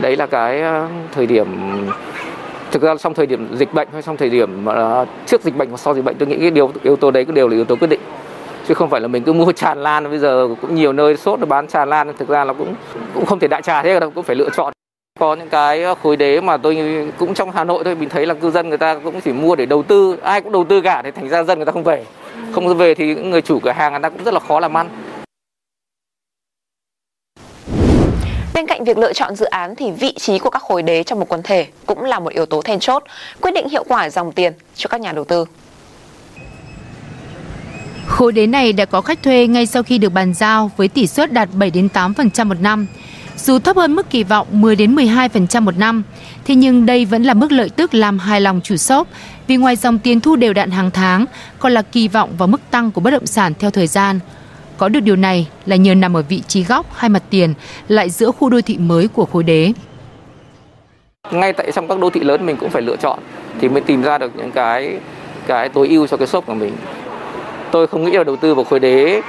Đấy 0.00 0.16
là 0.16 0.26
cái 0.26 0.62
ờ, 0.62 0.86
thời 1.12 1.26
điểm 1.26 1.46
thực 2.70 2.82
ra 2.82 2.94
trong 2.96 3.14
thời 3.14 3.26
điểm 3.26 3.48
dịch 3.56 3.74
bệnh 3.74 3.88
hay 3.92 4.02
trong 4.02 4.16
thời 4.16 4.30
điểm 4.30 4.66
uh, 4.66 5.08
trước 5.26 5.42
dịch 5.42 5.56
bệnh 5.56 5.70
và 5.70 5.76
sau 5.76 5.94
dịch 5.94 6.04
bệnh 6.04 6.16
tôi 6.18 6.28
nghĩ 6.28 6.36
cái 6.36 6.50
điều 6.50 6.70
yếu 6.82 6.96
tố 6.96 7.10
đấy 7.10 7.24
cũng 7.24 7.34
đều 7.34 7.48
là 7.48 7.54
yếu 7.54 7.64
tố 7.64 7.76
quyết 7.76 7.88
định 7.88 8.00
chứ 8.68 8.74
không 8.74 8.90
phải 8.90 9.00
là 9.00 9.08
mình 9.08 9.24
cứ 9.24 9.32
mua 9.32 9.52
tràn 9.52 9.82
lan 9.82 10.10
bây 10.10 10.18
giờ 10.18 10.48
cũng 10.60 10.74
nhiều 10.74 10.92
nơi 10.92 11.16
sốt 11.16 11.40
nó 11.40 11.46
bán 11.46 11.66
tràn 11.66 11.90
lan 11.90 12.12
thực 12.18 12.28
ra 12.28 12.44
là 12.44 12.52
cũng 12.52 12.74
cũng 13.14 13.26
không 13.26 13.38
thể 13.38 13.48
đại 13.48 13.62
trà 13.62 13.82
thế 13.82 14.00
đâu 14.00 14.10
cũng 14.10 14.24
phải 14.24 14.36
lựa 14.36 14.48
chọn. 14.56 14.72
Có 15.20 15.34
những 15.34 15.48
cái 15.48 15.84
khối 16.02 16.16
đế 16.16 16.40
mà 16.40 16.56
tôi 16.56 16.76
cũng 17.18 17.34
trong 17.34 17.50
Hà 17.50 17.64
Nội 17.64 17.84
thôi 17.84 17.94
mình 17.94 18.08
thấy 18.08 18.26
là 18.26 18.34
cư 18.34 18.50
dân 18.50 18.68
người 18.68 18.78
ta 18.78 18.98
cũng 19.04 19.20
chỉ 19.20 19.32
mua 19.32 19.56
để 19.56 19.66
đầu 19.66 19.82
tư 19.82 20.16
ai 20.22 20.40
cũng 20.40 20.52
đầu 20.52 20.64
tư 20.68 20.80
cả 20.80 21.02
thì 21.04 21.10
thành 21.10 21.28
ra 21.28 21.42
dân 21.42 21.58
người 21.58 21.66
ta 21.66 21.72
không 21.72 21.84
về. 21.84 22.04
Không 22.52 22.76
về 22.76 22.94
thì 22.94 23.06
những 23.06 23.30
người 23.30 23.42
chủ 23.42 23.58
cửa 23.62 23.70
hàng 23.70 23.92
người 23.92 24.00
ta 24.02 24.08
cũng 24.08 24.24
rất 24.24 24.34
là 24.34 24.40
khó 24.40 24.60
làm 24.60 24.76
ăn. 24.76 24.88
Bên 28.54 28.66
cạnh 28.66 28.84
việc 28.84 28.98
lựa 28.98 29.12
chọn 29.12 29.36
dự 29.36 29.46
án 29.46 29.74
thì 29.74 29.90
vị 29.90 30.14
trí 30.18 30.38
của 30.38 30.50
các 30.50 30.62
khối 30.62 30.82
đế 30.82 31.02
trong 31.02 31.20
một 31.20 31.26
quần 31.28 31.42
thể 31.42 31.66
cũng 31.86 32.04
là 32.04 32.18
một 32.18 32.32
yếu 32.32 32.46
tố 32.46 32.62
then 32.62 32.78
chốt, 32.78 33.02
quyết 33.40 33.50
định 33.54 33.68
hiệu 33.68 33.84
quả 33.88 34.10
dòng 34.10 34.32
tiền 34.32 34.52
cho 34.74 34.88
các 34.88 35.00
nhà 35.00 35.12
đầu 35.12 35.24
tư. 35.24 35.44
Khối 38.06 38.32
đế 38.32 38.46
này 38.46 38.72
đã 38.72 38.84
có 38.84 39.00
khách 39.00 39.22
thuê 39.22 39.46
ngay 39.46 39.66
sau 39.66 39.82
khi 39.82 39.98
được 39.98 40.12
bàn 40.12 40.34
giao 40.34 40.70
với 40.76 40.88
tỷ 40.88 41.06
suất 41.06 41.32
đạt 41.32 41.48
7 41.54 41.70
đến 41.70 41.88
8% 41.94 42.46
một 42.46 42.60
năm. 42.60 42.86
Dù 43.36 43.58
thấp 43.58 43.76
hơn 43.76 43.94
mức 43.94 44.10
kỳ 44.10 44.24
vọng 44.24 44.46
10 44.50 44.76
đến 44.76 44.96
12% 44.96 45.62
một 45.62 45.78
năm, 45.78 46.02
thế 46.44 46.54
nhưng 46.54 46.86
đây 46.86 47.04
vẫn 47.04 47.22
là 47.22 47.34
mức 47.34 47.52
lợi 47.52 47.68
tức 47.68 47.94
làm 47.94 48.18
hài 48.18 48.40
lòng 48.40 48.60
chủ 48.64 48.76
shop 48.76 49.08
vì 49.46 49.56
ngoài 49.56 49.76
dòng 49.76 49.98
tiền 49.98 50.20
thu 50.20 50.36
đều 50.36 50.52
đặn 50.52 50.70
hàng 50.70 50.90
tháng 50.90 51.24
còn 51.58 51.72
là 51.72 51.82
kỳ 51.82 52.08
vọng 52.08 52.30
vào 52.38 52.48
mức 52.48 52.60
tăng 52.70 52.90
của 52.90 53.00
bất 53.00 53.10
động 53.10 53.26
sản 53.26 53.52
theo 53.58 53.70
thời 53.70 53.86
gian. 53.86 54.20
Có 54.76 54.88
được 54.88 55.00
điều 55.00 55.16
này 55.16 55.48
là 55.66 55.76
nhờ 55.76 55.94
nằm 55.94 56.16
ở 56.16 56.22
vị 56.22 56.42
trí 56.48 56.64
góc 56.64 56.86
hai 56.94 57.08
mặt 57.08 57.22
tiền 57.30 57.54
lại 57.88 58.10
giữa 58.10 58.30
khu 58.30 58.48
đô 58.48 58.60
thị 58.60 58.78
mới 58.78 59.08
của 59.08 59.24
khối 59.24 59.42
đế. 59.42 59.72
Ngay 61.30 61.52
tại 61.52 61.72
trong 61.74 61.88
các 61.88 61.98
đô 61.98 62.10
thị 62.10 62.20
lớn 62.20 62.46
mình 62.46 62.56
cũng 62.56 62.70
phải 62.70 62.82
lựa 62.82 62.96
chọn 62.96 63.18
thì 63.60 63.68
mới 63.68 63.80
tìm 63.80 64.02
ra 64.02 64.18
được 64.18 64.36
những 64.36 64.52
cái 64.52 64.96
cái 65.46 65.68
tối 65.68 65.88
ưu 65.88 66.06
cho 66.06 66.16
cái 66.16 66.26
shop 66.26 66.46
của 66.46 66.54
mình. 66.54 66.72
Tôi 67.72 67.86
không 67.86 68.04
nghĩ 68.04 68.10
là 68.10 68.24
đầu 68.24 68.36
tư 68.36 68.54
vào 68.54 68.64
khối 68.64 68.80
đế 68.80 69.22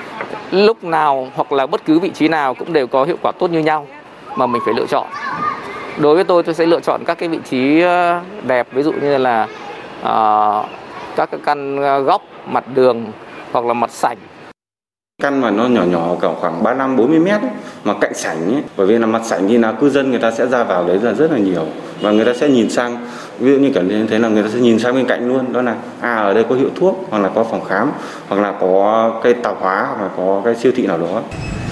lúc 0.52 0.84
nào 0.84 1.28
hoặc 1.36 1.52
là 1.52 1.68
bất 1.68 1.86
cứ 1.86 2.00
vị 2.00 2.10
trí 2.10 2.28
nào 2.28 2.54
cũng 2.54 2.74
đều 2.74 2.88
có 2.88 3.04
hiệu 3.04 3.18
quả 3.22 3.32
tốt 3.40 3.52
như 3.52 3.60
nhau 3.60 3.88
mà 4.36 4.48
mình 4.48 4.62
phải 4.66 4.74
lựa 4.74 4.86
chọn. 4.90 5.08
Đối 6.00 6.16
với 6.16 6.24
tôi 6.24 6.44
tôi 6.44 6.56
sẽ 6.56 6.66
lựa 6.66 6.80
chọn 6.80 7.04
các 7.06 7.18
cái 7.18 7.30
vị 7.30 7.40
trí 7.50 7.82
ờ, 7.82 8.22
đẹp 8.48 8.68
ví 8.72 8.84
dụ 8.84 8.92
như 8.92 9.18
là 9.18 9.48
uh, 10.02 10.66
các 11.16 11.32
cái 11.32 11.40
căn 11.46 11.82
ờ, 11.82 12.00
góc 12.00 12.22
mặt 12.48 12.64
đường 12.74 13.06
hoặc 13.52 13.66
là 13.66 13.74
mặt 13.74 13.92
sảnh 13.92 14.18
căn 15.22 15.42
mà 15.42 15.52
nó 15.52 15.68
nhỏ 15.68 15.84
nhỏ 15.84 16.16
cả 16.22 16.28
khoảng 16.40 16.64
35 16.64 16.96
40 16.98 17.20
mét 17.20 17.42
ấy, 17.42 17.52
mà 17.84 17.94
cạnh 18.02 18.14
sảnh 18.14 18.54
ấy, 18.54 18.64
bởi 18.78 18.88
vì 18.88 18.98
là 18.98 19.06
mặt 19.06 19.22
sảnh 19.26 19.48
thì 19.48 19.58
là 19.58 19.72
cư 19.72 19.90
dân 19.90 20.10
người 20.10 20.20
ta 20.20 20.32
sẽ 20.32 20.48
ra 20.48 20.64
vào 20.64 20.88
đấy 20.88 21.00
là 21.02 21.14
rất 21.14 21.32
là 21.32 21.38
nhiều 21.38 21.66
và 22.02 22.12
người 22.12 22.26
ta 22.26 22.34
sẽ 22.34 22.50
nhìn 22.50 22.70
sang 22.70 22.98
ví 23.40 23.52
dụ 23.52 23.58
như 23.58 23.72
kiểu 23.74 23.84
như 23.84 24.08
thế 24.08 24.20
là 24.20 24.28
người 24.28 24.44
ta 24.44 24.50
sẽ 24.54 24.60
nhìn 24.60 24.80
sang 24.80 24.96
bên 24.96 25.06
cạnh 25.06 25.28
luôn 25.28 25.54
đó 25.54 25.62
là 25.62 25.76
à 26.02 26.16
ở 26.16 26.34
đây 26.34 26.46
có 26.50 26.56
hiệu 26.56 26.70
thuốc 26.76 27.08
hoặc 27.10 27.20
là 27.20 27.30
có 27.36 27.44
phòng 27.44 27.66
khám 27.66 27.92
hoặc 28.28 28.42
là 28.42 28.54
có 28.62 29.12
cây 29.24 29.34
tạp 29.34 29.56
hóa 29.60 29.88
hoặc 29.90 30.02
là 30.04 30.10
có 30.18 30.42
cái 30.46 30.56
siêu 30.56 30.72
thị 30.76 30.88
nào 30.88 30.98
đó. 30.98 31.22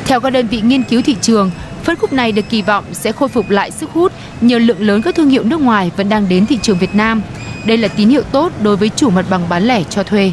Theo 0.05 0.19
các 0.19 0.29
đơn 0.29 0.47
vị 0.47 0.61
nghiên 0.61 0.83
cứu 0.83 1.01
thị 1.05 1.15
trường 1.21 1.51
phân 1.83 1.95
khúc 1.95 2.13
này 2.13 2.31
được 2.31 2.45
kỳ 2.49 2.61
vọng 2.61 2.83
sẽ 2.91 3.11
khôi 3.11 3.29
phục 3.29 3.49
lại 3.49 3.71
sức 3.71 3.89
hút 3.89 4.11
nhờ 4.41 4.57
lượng 4.59 4.81
lớn 4.81 5.01
các 5.01 5.15
thương 5.15 5.29
hiệu 5.29 5.43
nước 5.43 5.61
ngoài 5.61 5.91
vẫn 5.97 6.09
đang 6.09 6.29
đến 6.29 6.45
thị 6.45 6.59
trường 6.61 6.77
Việt 6.77 6.95
Nam. 6.95 7.21
Đây 7.67 7.77
là 7.77 7.87
tín 7.87 8.09
hiệu 8.09 8.23
tốt 8.31 8.51
đối 8.63 8.75
với 8.75 8.89
chủ 8.95 9.09
mặt 9.09 9.25
bằng 9.29 9.41
bán 9.49 9.63
lẻ 9.63 9.83
cho 9.89 10.03
thuê. 10.03 10.31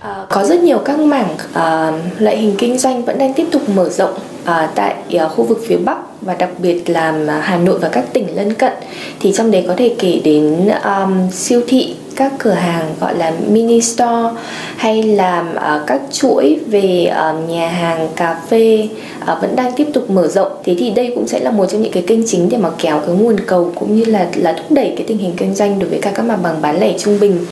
À, 0.00 0.14
có 0.30 0.44
rất 0.44 0.60
nhiều 0.60 0.78
các 0.78 0.98
mảng 0.98 1.36
à, 1.52 1.92
loại 2.18 2.36
hình 2.36 2.54
kinh 2.58 2.78
doanh 2.78 3.04
vẫn 3.04 3.18
đang 3.18 3.34
tiếp 3.34 3.46
tục 3.52 3.68
mở 3.68 3.88
rộng 3.88 4.18
à, 4.44 4.70
tại 4.74 4.94
à, 5.18 5.28
khu 5.28 5.44
vực 5.44 5.58
phía 5.68 5.76
Bắc 5.76 5.96
và 6.22 6.34
đặc 6.34 6.50
biệt 6.58 6.90
là 6.90 7.40
Hà 7.42 7.56
Nội 7.56 7.78
và 7.78 7.88
các 7.88 8.04
tỉnh 8.12 8.36
lân 8.36 8.54
cận 8.54 8.72
thì 9.20 9.32
trong 9.32 9.50
đấy 9.50 9.64
có 9.68 9.74
thể 9.76 9.94
kể 9.98 10.20
đến 10.24 10.68
um, 10.84 11.30
siêu 11.30 11.60
thị 11.66 11.94
các 12.16 12.32
cửa 12.38 12.52
hàng 12.52 12.94
gọi 13.00 13.16
là 13.16 13.32
mini 13.48 13.80
store 13.80 14.40
hay 14.76 15.02
là 15.02 15.40
uh, 15.40 15.86
các 15.86 16.00
chuỗi 16.12 16.60
về 16.66 17.12
uh, 17.12 17.48
nhà 17.48 17.68
hàng 17.68 18.08
cà 18.16 18.40
phê 18.48 18.88
uh, 19.32 19.40
vẫn 19.40 19.56
đang 19.56 19.72
tiếp 19.72 19.86
tục 19.94 20.10
mở 20.10 20.28
rộng. 20.28 20.52
Thế 20.64 20.76
thì 20.78 20.90
đây 20.90 21.12
cũng 21.14 21.28
sẽ 21.28 21.40
là 21.40 21.50
một 21.50 21.66
trong 21.66 21.82
những 21.82 21.92
cái 21.92 22.04
kênh 22.06 22.26
chính 22.26 22.48
để 22.48 22.56
mà 22.56 22.70
kéo 22.78 23.00
cái 23.06 23.14
nguồn 23.14 23.36
cầu 23.46 23.72
cũng 23.74 23.96
như 23.96 24.04
là 24.04 24.28
là 24.34 24.52
thúc 24.52 24.66
đẩy 24.70 24.92
cái 24.96 25.06
tình 25.08 25.18
hình 25.18 25.34
kinh 25.36 25.54
doanh 25.54 25.78
đối 25.78 25.88
với 25.88 25.98
cả 26.02 26.12
các 26.14 26.22
mặt 26.22 26.38
bằng 26.42 26.62
bán 26.62 26.80
lẻ 26.80 26.98
trung 26.98 27.20
bình. 27.20 27.46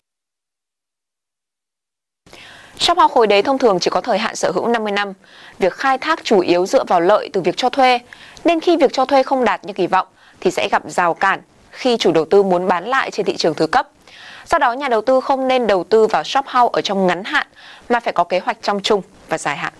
Shop 2.78 2.98
house 2.98 3.14
khối 3.14 3.26
đế 3.26 3.42
thông 3.42 3.58
thường 3.58 3.78
chỉ 3.80 3.90
có 3.90 4.00
thời 4.00 4.18
hạn 4.18 4.36
sở 4.36 4.50
hữu 4.50 4.66
50 4.66 4.92
năm. 4.92 5.12
Việc 5.58 5.72
khai 5.72 5.98
thác 5.98 6.24
chủ 6.24 6.40
yếu 6.40 6.66
dựa 6.66 6.84
vào 6.84 7.00
lợi 7.00 7.30
từ 7.32 7.40
việc 7.40 7.56
cho 7.56 7.68
thuê, 7.68 7.98
nên 8.44 8.60
khi 8.60 8.76
việc 8.76 8.92
cho 8.92 9.04
thuê 9.04 9.22
không 9.22 9.44
đạt 9.44 9.64
như 9.64 9.72
kỳ 9.72 9.86
vọng 9.86 10.06
thì 10.40 10.50
sẽ 10.50 10.68
gặp 10.72 10.82
rào 10.86 11.14
cản 11.14 11.40
khi 11.70 11.96
chủ 11.96 12.12
đầu 12.12 12.24
tư 12.24 12.42
muốn 12.42 12.68
bán 12.68 12.86
lại 12.86 13.10
trên 13.10 13.26
thị 13.26 13.36
trường 13.36 13.54
thứ 13.54 13.66
cấp. 13.66 13.88
Do 14.46 14.58
đó, 14.58 14.72
nhà 14.72 14.88
đầu 14.88 15.00
tư 15.00 15.20
không 15.20 15.48
nên 15.48 15.66
đầu 15.66 15.84
tư 15.84 16.06
vào 16.06 16.24
shop 16.24 16.46
house 16.46 16.70
ở 16.72 16.80
trong 16.80 17.06
ngắn 17.06 17.24
hạn 17.24 17.46
mà 17.88 18.00
phải 18.00 18.12
có 18.12 18.24
kế 18.24 18.38
hoạch 18.38 18.56
trong 18.62 18.80
trung 18.80 19.02
và 19.28 19.38
dài 19.38 19.56
hạn. 19.56 19.72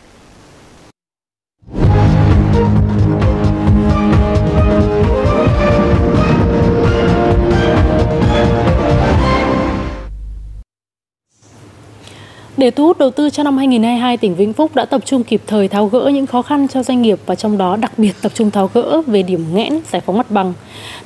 Để 12.60 12.70
thu 12.70 12.86
hút 12.86 12.98
đầu 12.98 13.10
tư 13.10 13.30
cho 13.30 13.42
năm 13.42 13.56
2022, 13.56 14.16
tỉnh 14.16 14.34
Vĩnh 14.34 14.52
Phúc 14.52 14.74
đã 14.74 14.84
tập 14.84 15.00
trung 15.04 15.24
kịp 15.24 15.42
thời 15.46 15.68
tháo 15.68 15.86
gỡ 15.86 16.10
những 16.14 16.26
khó 16.26 16.42
khăn 16.42 16.68
cho 16.68 16.82
doanh 16.82 17.02
nghiệp 17.02 17.20
và 17.26 17.34
trong 17.34 17.58
đó 17.58 17.76
đặc 17.76 17.92
biệt 17.98 18.12
tập 18.22 18.32
trung 18.34 18.50
tháo 18.50 18.70
gỡ 18.74 19.02
về 19.06 19.22
điểm 19.22 19.44
nghẽn 19.54 19.80
giải 19.90 20.02
phóng 20.06 20.18
mặt 20.18 20.30
bằng. 20.30 20.52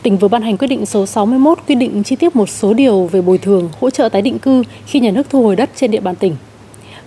Tỉnh 0.02 0.16
vừa 0.18 0.28
ban 0.28 0.42
hành 0.42 0.56
quyết 0.56 0.68
định 0.68 0.86
số 0.86 1.06
61 1.06 1.58
quy 1.68 1.74
định 1.74 2.02
chi 2.02 2.16
tiết 2.16 2.36
một 2.36 2.48
số 2.48 2.74
điều 2.74 3.08
về 3.12 3.22
bồi 3.22 3.38
thường, 3.38 3.70
hỗ 3.80 3.90
trợ 3.90 4.08
tái 4.08 4.22
định 4.22 4.38
cư 4.38 4.62
khi 4.86 5.00
nhà 5.00 5.10
nước 5.10 5.26
thu 5.30 5.42
hồi 5.42 5.56
đất 5.56 5.70
trên 5.76 5.90
địa 5.90 6.00
bàn 6.00 6.14
tỉnh. 6.14 6.36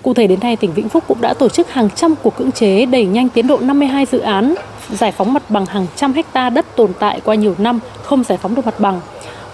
Cụ 0.01 0.13
thể 0.13 0.27
đến 0.27 0.39
nay, 0.39 0.55
tỉnh 0.55 0.73
Vĩnh 0.73 0.89
Phúc 0.89 1.03
cũng 1.07 1.21
đã 1.21 1.33
tổ 1.33 1.49
chức 1.49 1.71
hàng 1.71 1.89
trăm 1.95 2.15
cuộc 2.23 2.35
cưỡng 2.35 2.51
chế 2.51 2.85
đẩy 2.85 3.05
nhanh 3.05 3.29
tiến 3.29 3.47
độ 3.47 3.59
52 3.59 4.05
dự 4.05 4.19
án 4.19 4.55
giải 4.89 5.11
phóng 5.11 5.33
mặt 5.33 5.49
bằng 5.49 5.65
hàng 5.65 5.87
trăm 5.95 6.13
hecta 6.13 6.49
đất 6.49 6.75
tồn 6.75 6.91
tại 6.99 7.19
qua 7.23 7.35
nhiều 7.35 7.55
năm 7.57 7.79
không 8.03 8.23
giải 8.23 8.37
phóng 8.37 8.55
được 8.55 8.65
mặt 8.65 8.79
bằng 8.79 9.01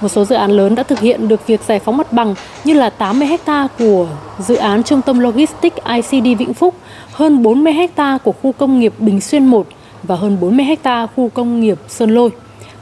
một 0.02 0.10
số 0.10 0.26
dự 0.26 0.36
án 0.36 0.52
lớn 0.52 0.76
đã 0.76 0.84
thực 0.84 1.00
hiện 1.00 1.28
được 1.28 1.48
việc 1.48 1.62
giải 1.68 1.80
phóng 1.80 1.98
mặt 1.98 2.14
bằng 2.14 2.36
như 2.64 2.74
là 2.74 2.90
80 2.90 3.28
ha 3.46 3.68
của 3.80 4.08
dự 4.40 4.56
án 4.56 4.84
Trung 4.84 5.02
tâm 5.02 5.20
Logistics 5.20 5.78
ICD 5.86 6.40
Vĩnh 6.40 6.54
Phúc, 6.54 6.76
hơn 7.12 7.44
40 7.44 7.74
ha 7.98 8.18
của 8.24 8.34
khu 8.42 8.52
công 8.52 8.80
nghiệp 8.80 8.94
Bình 9.00 9.22
Xuyên 9.22 9.46
1 9.46 9.68
và 10.04 10.16
hơn 10.16 10.38
40 10.42 10.66
ha 10.84 11.08
khu 11.16 11.30
công 11.30 11.60
nghiệp 11.60 11.78
Sơn 11.88 12.10
Lôi. 12.10 12.30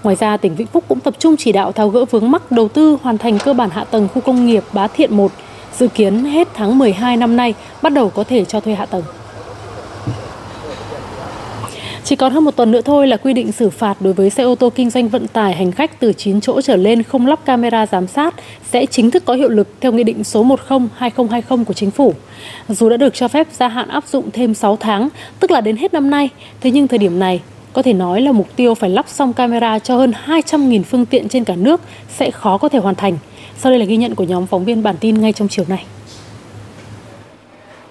Ngoài 0.03 0.15
ra, 0.15 0.37
tỉnh 0.37 0.55
Vĩnh 0.55 0.67
Phúc 0.67 0.83
cũng 0.87 0.99
tập 0.99 1.13
trung 1.19 1.35
chỉ 1.37 1.51
đạo 1.51 1.71
tháo 1.71 1.89
gỡ 1.89 2.05
vướng 2.05 2.31
mắc 2.31 2.51
đầu 2.51 2.67
tư 2.67 2.97
hoàn 3.03 3.17
thành 3.17 3.39
cơ 3.39 3.53
bản 3.53 3.69
hạ 3.69 3.83
tầng 3.83 4.07
khu 4.13 4.21
công 4.21 4.45
nghiệp 4.45 4.63
Bá 4.73 4.87
Thiện 4.87 5.17
1, 5.17 5.31
dự 5.77 5.87
kiến 5.87 6.25
hết 6.25 6.47
tháng 6.53 6.77
12 6.77 7.17
năm 7.17 7.35
nay 7.35 7.53
bắt 7.81 7.93
đầu 7.93 8.09
có 8.09 8.23
thể 8.23 8.45
cho 8.45 8.59
thuê 8.59 8.73
hạ 8.75 8.85
tầng. 8.85 9.03
Chỉ 12.03 12.15
còn 12.15 12.33
hơn 12.33 12.43
một 12.43 12.55
tuần 12.55 12.71
nữa 12.71 12.81
thôi 12.81 13.07
là 13.07 13.17
quy 13.17 13.33
định 13.33 13.51
xử 13.51 13.69
phạt 13.69 14.01
đối 14.01 14.13
với 14.13 14.29
xe 14.29 14.43
ô 14.43 14.55
tô 14.55 14.69
kinh 14.69 14.89
doanh 14.89 15.09
vận 15.09 15.27
tải 15.27 15.53
hành 15.53 15.71
khách 15.71 15.99
từ 15.99 16.13
9 16.13 16.41
chỗ 16.41 16.61
trở 16.61 16.75
lên 16.75 17.03
không 17.03 17.27
lắp 17.27 17.45
camera 17.45 17.85
giám 17.85 18.07
sát 18.07 18.35
sẽ 18.71 18.85
chính 18.85 19.11
thức 19.11 19.25
có 19.25 19.33
hiệu 19.33 19.49
lực 19.49 19.67
theo 19.81 19.91
Nghị 19.91 20.03
định 20.03 20.23
số 20.23 20.45
10-2020 20.99 21.63
của 21.63 21.73
Chính 21.73 21.91
phủ. 21.91 22.13
Dù 22.69 22.89
đã 22.89 22.97
được 22.97 23.13
cho 23.13 23.27
phép 23.27 23.47
gia 23.51 23.67
hạn 23.67 23.87
áp 23.87 24.07
dụng 24.07 24.31
thêm 24.31 24.53
6 24.53 24.75
tháng, 24.75 25.09
tức 25.39 25.51
là 25.51 25.61
đến 25.61 25.77
hết 25.77 25.93
năm 25.93 26.09
nay, 26.09 26.29
thế 26.61 26.71
nhưng 26.71 26.87
thời 26.87 26.99
điểm 26.99 27.19
này 27.19 27.41
có 27.73 27.81
thể 27.81 27.93
nói 27.93 28.21
là 28.21 28.31
mục 28.31 28.47
tiêu 28.55 28.75
phải 28.75 28.89
lắp 28.89 29.05
xong 29.09 29.33
camera 29.33 29.79
cho 29.79 29.97
hơn 29.97 30.13
200.000 30.25 30.83
phương 30.83 31.05
tiện 31.05 31.29
trên 31.29 31.43
cả 31.43 31.55
nước 31.55 31.81
sẽ 32.17 32.31
khó 32.31 32.57
có 32.57 32.69
thể 32.69 32.79
hoàn 32.79 32.95
thành. 32.95 33.17
Sau 33.57 33.71
đây 33.71 33.79
là 33.79 33.85
ghi 33.85 33.97
nhận 33.97 34.15
của 34.15 34.23
nhóm 34.23 34.47
phóng 34.47 34.65
viên 34.65 34.83
bản 34.83 34.95
tin 34.99 35.21
ngay 35.21 35.33
trong 35.33 35.47
chiều 35.47 35.65
nay. 35.67 35.85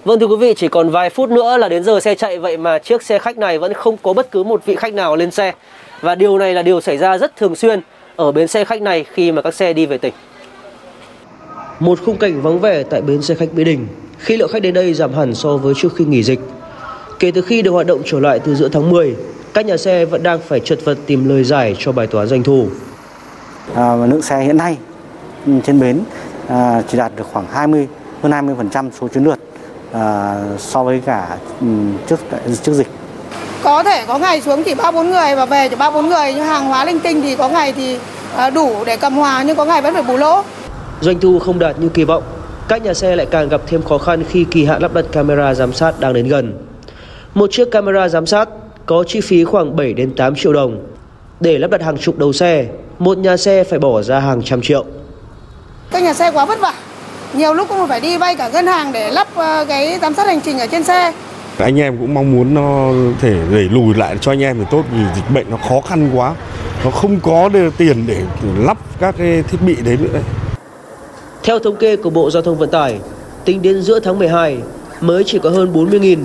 Vâng 0.05 0.19
thưa 0.19 0.25
quý 0.25 0.35
vị, 0.35 0.53
chỉ 0.57 0.67
còn 0.67 0.89
vài 0.89 1.09
phút 1.09 1.29
nữa 1.29 1.57
là 1.57 1.69
đến 1.69 1.83
giờ 1.83 1.99
xe 1.99 2.15
chạy 2.15 2.39
vậy 2.39 2.57
mà 2.57 2.79
chiếc 2.79 3.03
xe 3.03 3.19
khách 3.19 3.37
này 3.37 3.57
vẫn 3.57 3.73
không 3.73 3.97
có 4.03 4.13
bất 4.13 4.31
cứ 4.31 4.43
một 4.43 4.65
vị 4.65 4.75
khách 4.75 4.93
nào 4.93 5.15
lên 5.15 5.31
xe. 5.31 5.53
Và 6.01 6.15
điều 6.15 6.37
này 6.37 6.53
là 6.53 6.61
điều 6.61 6.81
xảy 6.81 6.97
ra 6.97 7.17
rất 7.17 7.35
thường 7.35 7.55
xuyên 7.55 7.81
ở 8.15 8.31
bến 8.31 8.47
xe 8.47 8.65
khách 8.65 8.81
này 8.81 9.05
khi 9.13 9.31
mà 9.31 9.41
các 9.41 9.53
xe 9.53 9.73
đi 9.73 9.85
về 9.85 9.97
tỉnh. 9.97 10.13
Một 11.79 11.99
khung 12.05 12.17
cảnh 12.17 12.41
vắng 12.41 12.59
vẻ 12.59 12.83
tại 12.83 13.01
bến 13.01 13.21
xe 13.21 13.35
khách 13.35 13.53
Mỹ 13.53 13.63
Đình 13.63 13.87
khi 14.17 14.37
lượng 14.37 14.49
khách 14.51 14.61
đến 14.61 14.73
đây 14.73 14.93
giảm 14.93 15.13
hẳn 15.13 15.35
so 15.35 15.57
với 15.57 15.73
trước 15.77 15.89
khi 15.95 16.05
nghỉ 16.05 16.23
dịch. 16.23 16.39
Kể 17.19 17.31
từ 17.31 17.41
khi 17.41 17.61
được 17.61 17.71
hoạt 17.71 17.87
động 17.87 18.01
trở 18.05 18.19
lại 18.19 18.39
từ 18.39 18.55
giữa 18.55 18.69
tháng 18.69 18.89
10, 18.89 19.15
các 19.53 19.65
nhà 19.65 19.77
xe 19.77 20.05
vẫn 20.05 20.23
đang 20.23 20.39
phải 20.39 20.59
chật 20.59 20.79
vật 20.85 20.97
tìm 21.05 21.29
lời 21.29 21.43
giải 21.43 21.75
cho 21.79 21.91
bài 21.91 22.07
toán 22.07 22.27
doanh 22.27 22.43
thu. 22.43 22.67
À, 23.75 23.95
lượng 23.95 24.21
xe 24.21 24.43
hiện 24.43 24.57
nay 24.57 24.77
trên 25.63 25.79
bến 25.79 25.99
à, 26.47 26.81
chỉ 26.91 26.97
đạt 26.97 27.11
được 27.15 27.27
khoảng 27.33 27.45
20 27.51 27.87
hơn 28.21 28.31
20% 28.31 28.89
số 28.99 29.07
chuyến 29.07 29.23
lượt 29.23 29.39
à, 29.93 30.35
so 30.57 30.83
với 30.83 31.01
cả 31.05 31.37
um, 31.61 31.97
trước 32.07 32.19
trước 32.63 32.73
dịch. 32.73 32.87
Có 33.63 33.83
thể 33.83 34.05
có 34.07 34.17
ngày 34.17 34.41
xuống 34.41 34.63
chỉ 34.63 34.75
ba 34.75 34.91
bốn 34.91 35.11
người 35.11 35.35
và 35.35 35.45
về 35.45 35.69
chỉ 35.69 35.75
ba 35.75 35.91
bốn 35.91 36.09
người 36.09 36.33
nhưng 36.33 36.45
hàng 36.45 36.67
hóa 36.67 36.85
linh 36.85 36.99
tinh 36.99 37.21
thì 37.21 37.35
có 37.35 37.49
ngày 37.49 37.73
thì 37.73 37.99
à, 38.35 38.49
đủ 38.49 38.83
để 38.85 38.97
cầm 38.97 39.15
hòa 39.15 39.43
nhưng 39.43 39.55
có 39.55 39.65
ngày 39.65 39.81
vẫn 39.81 39.93
phải 39.93 40.03
bù 40.03 40.17
lỗ. 40.17 40.41
Doanh 41.01 41.19
thu 41.19 41.39
không 41.39 41.59
đạt 41.59 41.79
như 41.79 41.89
kỳ 41.89 42.03
vọng, 42.03 42.23
các 42.67 42.83
nhà 42.83 42.93
xe 42.93 43.15
lại 43.15 43.25
càng 43.31 43.49
gặp 43.49 43.61
thêm 43.67 43.83
khó 43.83 43.97
khăn 43.97 44.23
khi 44.29 44.45
kỳ 44.51 44.65
hạn 44.65 44.81
lắp 44.81 44.93
đặt 44.93 45.05
camera 45.11 45.53
giám 45.53 45.73
sát 45.73 45.99
đang 45.99 46.13
đến 46.13 46.27
gần. 46.27 46.67
Một 47.33 47.51
chiếc 47.51 47.71
camera 47.71 48.09
giám 48.09 48.25
sát 48.25 48.49
có 48.85 49.03
chi 49.07 49.21
phí 49.21 49.43
khoảng 49.43 49.75
7 49.75 49.93
đến 49.93 50.15
8 50.15 50.35
triệu 50.35 50.53
đồng. 50.53 50.85
Để 51.39 51.57
lắp 51.57 51.71
đặt 51.71 51.81
hàng 51.81 51.97
chục 51.97 52.17
đầu 52.17 52.33
xe, 52.33 52.65
một 52.99 53.17
nhà 53.17 53.37
xe 53.37 53.63
phải 53.63 53.79
bỏ 53.79 54.01
ra 54.01 54.19
hàng 54.19 54.41
trăm 54.43 54.61
triệu. 54.61 54.85
Các 55.91 56.03
nhà 56.03 56.13
xe 56.13 56.31
quá 56.31 56.45
vất 56.45 56.59
vả. 56.59 56.73
Nhiều 57.33 57.53
lúc 57.53 57.69
cũng 57.69 57.87
phải 57.87 57.99
đi 57.99 58.17
vay 58.17 58.35
cả 58.35 58.49
ngân 58.49 58.67
hàng 58.67 58.91
để 58.91 59.11
lắp 59.11 59.27
ờ, 59.35 59.65
cái 59.67 59.99
giám 60.01 60.13
sát 60.13 60.27
hành 60.27 60.41
trình 60.41 60.59
ở 60.59 60.67
trên 60.67 60.83
xe. 60.83 61.13
Anh 61.57 61.79
em 61.79 61.97
cũng 61.97 62.13
mong 62.13 62.31
muốn 62.31 62.53
nó 62.53 62.89
thể 63.21 63.35
đẩy 63.51 63.63
lùi 63.63 63.93
lại 63.93 64.17
cho 64.21 64.31
anh 64.31 64.43
em 64.43 64.57
thì 64.59 64.65
tốt 64.71 64.83
vì 64.91 65.03
dịch 65.15 65.31
bệnh 65.33 65.49
nó 65.49 65.57
khó 65.69 65.81
khăn 65.81 66.09
quá. 66.15 66.35
Nó 66.85 66.91
không 66.91 67.19
có 67.19 67.49
tiền 67.77 68.03
để 68.07 68.21
lắp 68.57 68.77
các 68.99 69.15
cái 69.17 69.43
thiết 69.51 69.57
bị 69.65 69.75
đấy 69.75 69.97
nữa. 70.01 70.19
Theo 71.43 71.59
thống 71.59 71.75
kê 71.75 71.95
của 71.95 72.09
Bộ 72.09 72.31
Giao 72.31 72.43
thông 72.43 72.57
Vận 72.57 72.69
tải, 72.69 72.99
tính 73.45 73.61
đến 73.61 73.81
giữa 73.81 73.99
tháng 73.99 74.19
12 74.19 74.57
mới 75.01 75.23
chỉ 75.23 75.39
có 75.39 75.49
hơn 75.49 75.73
40.000 75.73 76.17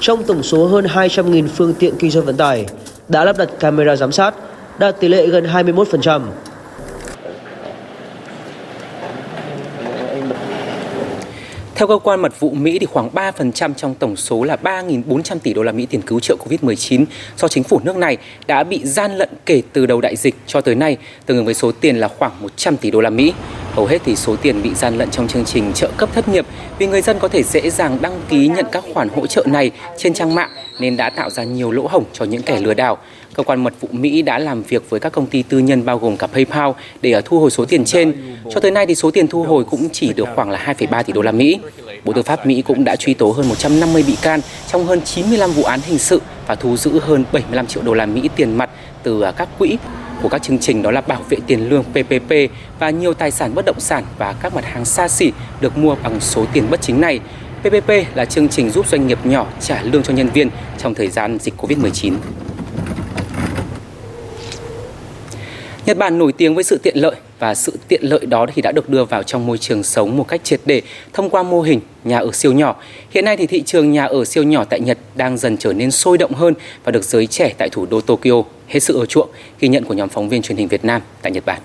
trong 0.00 0.24
tổng 0.24 0.42
số 0.42 0.66
hơn 0.66 0.84
200.000 0.84 1.48
phương 1.56 1.74
tiện 1.74 1.94
kinh 1.98 2.10
doanh 2.10 2.24
vận 2.24 2.36
tải 2.36 2.66
đã 3.08 3.24
lắp 3.24 3.38
đặt 3.38 3.48
camera 3.60 3.96
giám 3.96 4.12
sát, 4.12 4.34
đạt 4.78 5.00
tỷ 5.00 5.08
lệ 5.08 5.26
gần 5.26 5.44
21%. 5.44 6.20
Theo 11.78 11.88
cơ 11.88 11.98
quan 11.98 12.22
mật 12.22 12.40
vụ 12.40 12.50
Mỹ 12.50 12.78
thì 12.78 12.86
khoảng 12.86 13.10
3% 13.14 13.74
trong 13.74 13.94
tổng 13.94 14.16
số 14.16 14.44
là 14.44 14.56
3.400 14.62 15.38
tỷ 15.38 15.54
đô 15.54 15.62
la 15.62 15.72
Mỹ 15.72 15.86
tiền 15.90 16.02
cứu 16.02 16.20
trợ 16.20 16.36
Covid-19 16.36 17.04
do 17.36 17.48
chính 17.48 17.62
phủ 17.62 17.80
nước 17.84 17.96
này 17.96 18.16
đã 18.46 18.64
bị 18.64 18.80
gian 18.84 19.16
lận 19.16 19.28
kể 19.46 19.62
từ 19.72 19.86
đầu 19.86 20.00
đại 20.00 20.16
dịch 20.16 20.34
cho 20.46 20.60
tới 20.60 20.74
nay, 20.74 20.96
tương 21.26 21.36
ứng 21.36 21.46
với 21.46 21.54
số 21.54 21.72
tiền 21.72 21.96
là 21.96 22.08
khoảng 22.08 22.32
100 22.42 22.76
tỷ 22.76 22.90
đô 22.90 23.00
la 23.00 23.10
Mỹ. 23.10 23.32
Hầu 23.72 23.86
hết 23.86 24.02
thì 24.04 24.16
số 24.16 24.36
tiền 24.36 24.62
bị 24.62 24.74
gian 24.74 24.98
lận 24.98 25.10
trong 25.10 25.28
chương 25.28 25.44
trình 25.44 25.72
trợ 25.72 25.90
cấp 25.96 26.08
thất 26.12 26.28
nghiệp 26.28 26.46
vì 26.78 26.86
người 26.86 27.02
dân 27.02 27.18
có 27.18 27.28
thể 27.28 27.42
dễ 27.42 27.70
dàng 27.70 27.98
đăng 28.00 28.20
ký 28.28 28.48
nhận 28.48 28.66
các 28.72 28.84
khoản 28.94 29.08
hỗ 29.08 29.26
trợ 29.26 29.44
này 29.46 29.70
trên 29.96 30.14
trang 30.14 30.34
mạng 30.34 30.50
nên 30.80 30.96
đã 30.96 31.10
tạo 31.10 31.30
ra 31.30 31.44
nhiều 31.44 31.70
lỗ 31.70 31.86
hổng 31.86 32.04
cho 32.12 32.24
những 32.24 32.42
kẻ 32.42 32.60
lừa 32.60 32.74
đảo. 32.74 32.98
Cơ 33.38 33.44
quan 33.44 33.64
mật 33.64 33.74
vụ 33.80 33.88
Mỹ 33.92 34.22
đã 34.22 34.38
làm 34.38 34.62
việc 34.62 34.90
với 34.90 35.00
các 35.00 35.12
công 35.12 35.26
ty 35.26 35.42
tư 35.42 35.58
nhân 35.58 35.84
bao 35.84 35.98
gồm 35.98 36.16
cả 36.16 36.26
PayPal 36.26 36.70
để 37.02 37.12
ờ, 37.12 37.20
thu 37.24 37.40
hồi 37.40 37.50
số 37.50 37.64
tiền 37.64 37.84
trên. 37.84 38.12
Cho 38.50 38.60
tới 38.60 38.70
nay 38.70 38.86
thì 38.86 38.94
số 38.94 39.10
tiền 39.10 39.28
thu 39.28 39.42
hồi 39.42 39.64
cũng 39.64 39.88
chỉ 39.92 40.12
được 40.12 40.28
khoảng 40.34 40.50
là 40.50 40.74
2,3 40.78 41.02
tỷ 41.02 41.12
đô 41.12 41.22
la 41.22 41.32
Mỹ. 41.32 41.58
Bộ 42.04 42.12
Tư 42.12 42.22
pháp 42.22 42.46
Mỹ 42.46 42.62
cũng 42.62 42.84
đã 42.84 42.96
truy 42.96 43.14
tố 43.14 43.30
hơn 43.30 43.48
150 43.48 44.04
bị 44.06 44.16
can 44.22 44.40
trong 44.72 44.86
hơn 44.86 45.00
95 45.00 45.50
vụ 45.50 45.62
án 45.62 45.80
hình 45.84 45.98
sự 45.98 46.22
và 46.46 46.54
thu 46.54 46.76
giữ 46.76 46.98
hơn 47.00 47.24
75 47.32 47.66
triệu 47.66 47.82
đô 47.82 47.94
la 47.94 48.06
Mỹ 48.06 48.28
tiền 48.36 48.58
mặt 48.58 48.70
từ 49.02 49.22
ờ, 49.22 49.32
các 49.32 49.48
quỹ 49.58 49.78
của 50.22 50.28
các 50.28 50.42
chương 50.42 50.58
trình 50.58 50.82
đó 50.82 50.90
là 50.90 51.00
bảo 51.00 51.22
vệ 51.28 51.36
tiền 51.46 51.68
lương 51.68 51.84
PPP 51.84 52.32
và 52.78 52.90
nhiều 52.90 53.14
tài 53.14 53.30
sản 53.30 53.54
bất 53.54 53.64
động 53.64 53.80
sản 53.80 54.04
và 54.18 54.32
các 54.32 54.54
mặt 54.54 54.64
hàng 54.64 54.84
xa 54.84 55.08
xỉ 55.08 55.32
được 55.60 55.78
mua 55.78 55.96
bằng 56.02 56.20
số 56.20 56.44
tiền 56.52 56.64
bất 56.70 56.80
chính 56.82 57.00
này. 57.00 57.20
PPP 57.62 57.90
là 58.14 58.24
chương 58.24 58.48
trình 58.48 58.70
giúp 58.70 58.88
doanh 58.88 59.06
nghiệp 59.06 59.18
nhỏ 59.24 59.46
trả 59.60 59.82
lương 59.82 60.02
cho 60.02 60.12
nhân 60.14 60.28
viên 60.28 60.50
trong 60.78 60.94
thời 60.94 61.08
gian 61.08 61.38
dịch 61.38 61.54
Covid-19. 61.56 62.12
Nhật 65.88 65.98
Bản 65.98 66.18
nổi 66.18 66.32
tiếng 66.32 66.54
với 66.54 66.64
sự 66.64 66.78
tiện 66.82 66.96
lợi 66.96 67.14
và 67.38 67.54
sự 67.54 67.72
tiện 67.88 68.02
lợi 68.02 68.26
đó 68.26 68.46
thì 68.54 68.62
đã 68.62 68.72
được 68.72 68.88
đưa 68.88 69.04
vào 69.04 69.22
trong 69.22 69.46
môi 69.46 69.58
trường 69.58 69.82
sống 69.82 70.16
một 70.16 70.28
cách 70.28 70.40
triệt 70.44 70.60
để 70.66 70.82
thông 71.12 71.30
qua 71.30 71.42
mô 71.42 71.62
hình 71.62 71.80
nhà 72.04 72.18
ở 72.18 72.32
siêu 72.32 72.52
nhỏ. 72.52 72.76
Hiện 73.10 73.24
nay 73.24 73.36
thì 73.36 73.46
thị 73.46 73.62
trường 73.62 73.92
nhà 73.92 74.04
ở 74.04 74.24
siêu 74.24 74.42
nhỏ 74.42 74.64
tại 74.64 74.80
Nhật 74.80 74.98
đang 75.14 75.38
dần 75.38 75.56
trở 75.56 75.72
nên 75.72 75.90
sôi 75.90 76.18
động 76.18 76.32
hơn 76.32 76.54
và 76.84 76.92
được 76.92 77.04
giới 77.04 77.26
trẻ 77.26 77.54
tại 77.58 77.68
thủ 77.68 77.86
đô 77.90 78.00
Tokyo 78.00 78.42
hết 78.66 78.80
sự 78.80 78.98
ưa 78.98 79.06
chuộng, 79.06 79.28
ghi 79.60 79.68
nhận 79.68 79.84
của 79.84 79.94
nhóm 79.94 80.08
phóng 80.08 80.28
viên 80.28 80.42
truyền 80.42 80.58
hình 80.58 80.68
Việt 80.68 80.84
Nam 80.84 81.02
tại 81.22 81.32
Nhật 81.32 81.44
Bản. 81.46 81.60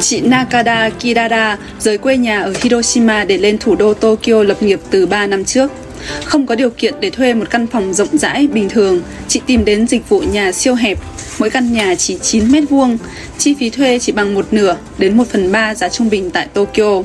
Chị 0.00 0.20
Nakada 0.20 0.90
Kirada 0.90 1.58
rời 1.78 1.98
quê 1.98 2.16
nhà 2.16 2.40
ở 2.40 2.54
Hiroshima 2.62 3.24
để 3.24 3.38
lên 3.38 3.58
thủ 3.58 3.74
đô 3.74 3.94
Tokyo 3.94 4.42
lập 4.42 4.62
nghiệp 4.62 4.80
từ 4.90 5.06
3 5.06 5.26
năm 5.26 5.44
trước. 5.44 5.70
Không 6.24 6.46
có 6.46 6.54
điều 6.54 6.70
kiện 6.70 6.94
để 7.00 7.10
thuê 7.10 7.34
một 7.34 7.50
căn 7.50 7.66
phòng 7.66 7.94
rộng 7.94 8.18
rãi 8.18 8.46
bình 8.46 8.68
thường, 8.68 9.02
chị 9.28 9.40
tìm 9.46 9.64
đến 9.64 9.86
dịch 9.86 10.08
vụ 10.08 10.20
nhà 10.20 10.52
siêu 10.52 10.74
hẹp. 10.74 10.98
Mỗi 11.38 11.50
căn 11.50 11.72
nhà 11.72 11.94
chỉ 11.94 12.18
9 12.22 12.52
mét 12.52 12.64
vuông, 12.70 12.98
chi 13.38 13.54
phí 13.54 13.70
thuê 13.70 13.98
chỉ 13.98 14.12
bằng 14.12 14.34
một 14.34 14.46
nửa 14.50 14.76
đến 14.98 15.16
1 15.16 15.26
phần 15.26 15.52
3 15.52 15.74
giá 15.74 15.88
trung 15.88 16.10
bình 16.10 16.30
tại 16.30 16.48
Tokyo. 16.54 17.02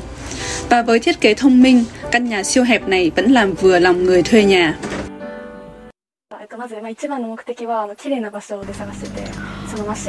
Và 0.68 0.82
với 0.82 0.98
thiết 0.98 1.20
kế 1.20 1.34
thông 1.34 1.62
minh, 1.62 1.84
căn 2.10 2.28
nhà 2.28 2.42
siêu 2.42 2.64
hẹp 2.64 2.88
này 2.88 3.10
vẫn 3.16 3.32
làm 3.32 3.54
vừa 3.54 3.78
lòng 3.78 4.04
người 4.04 4.22
thuê 4.22 4.44
nhà. 4.44 4.78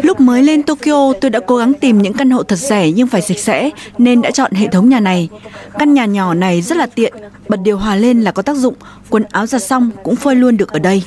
Lúc 0.02 0.20
mới 0.20 0.44
lên 0.44 0.64
Tokyo, 0.64 1.14
tôi 1.22 1.32
đã 1.32 1.40
cố 1.40 1.58
gắng 1.58 1.74
tìm 1.74 2.02
những 2.02 2.14
căn 2.14 2.30
hộ 2.32 2.44
thật 2.44 2.56
rẻ 2.56 2.92
nhưng 2.92 3.08
phải 3.08 3.22
sạch 3.22 3.40
sẽ, 3.40 3.70
nên 3.98 4.22
đã 4.22 4.32
chọn 4.32 4.52
hệ 4.52 4.68
thống 4.68 4.90
nhà 4.90 5.00
này. 5.00 5.30
Căn 5.80 5.94
nhà 5.94 6.06
nhỏ 6.06 6.34
này 6.34 6.62
rất 6.62 6.78
là 6.78 6.86
tiện, 6.86 7.14
bật 7.48 7.58
điều 7.64 7.78
hòa 7.78 7.96
lên 7.96 8.22
là 8.22 8.32
có 8.32 8.42
tác 8.42 8.56
dụng, 8.56 8.76
quần 9.10 9.24
áo 9.32 9.46
giặt 9.46 9.64
xong 9.64 9.92
cũng 10.04 10.16
phơi 10.16 10.36
luôn 10.36 10.58
được 10.58 10.72
ở 10.72 10.80
đây. 10.80 11.04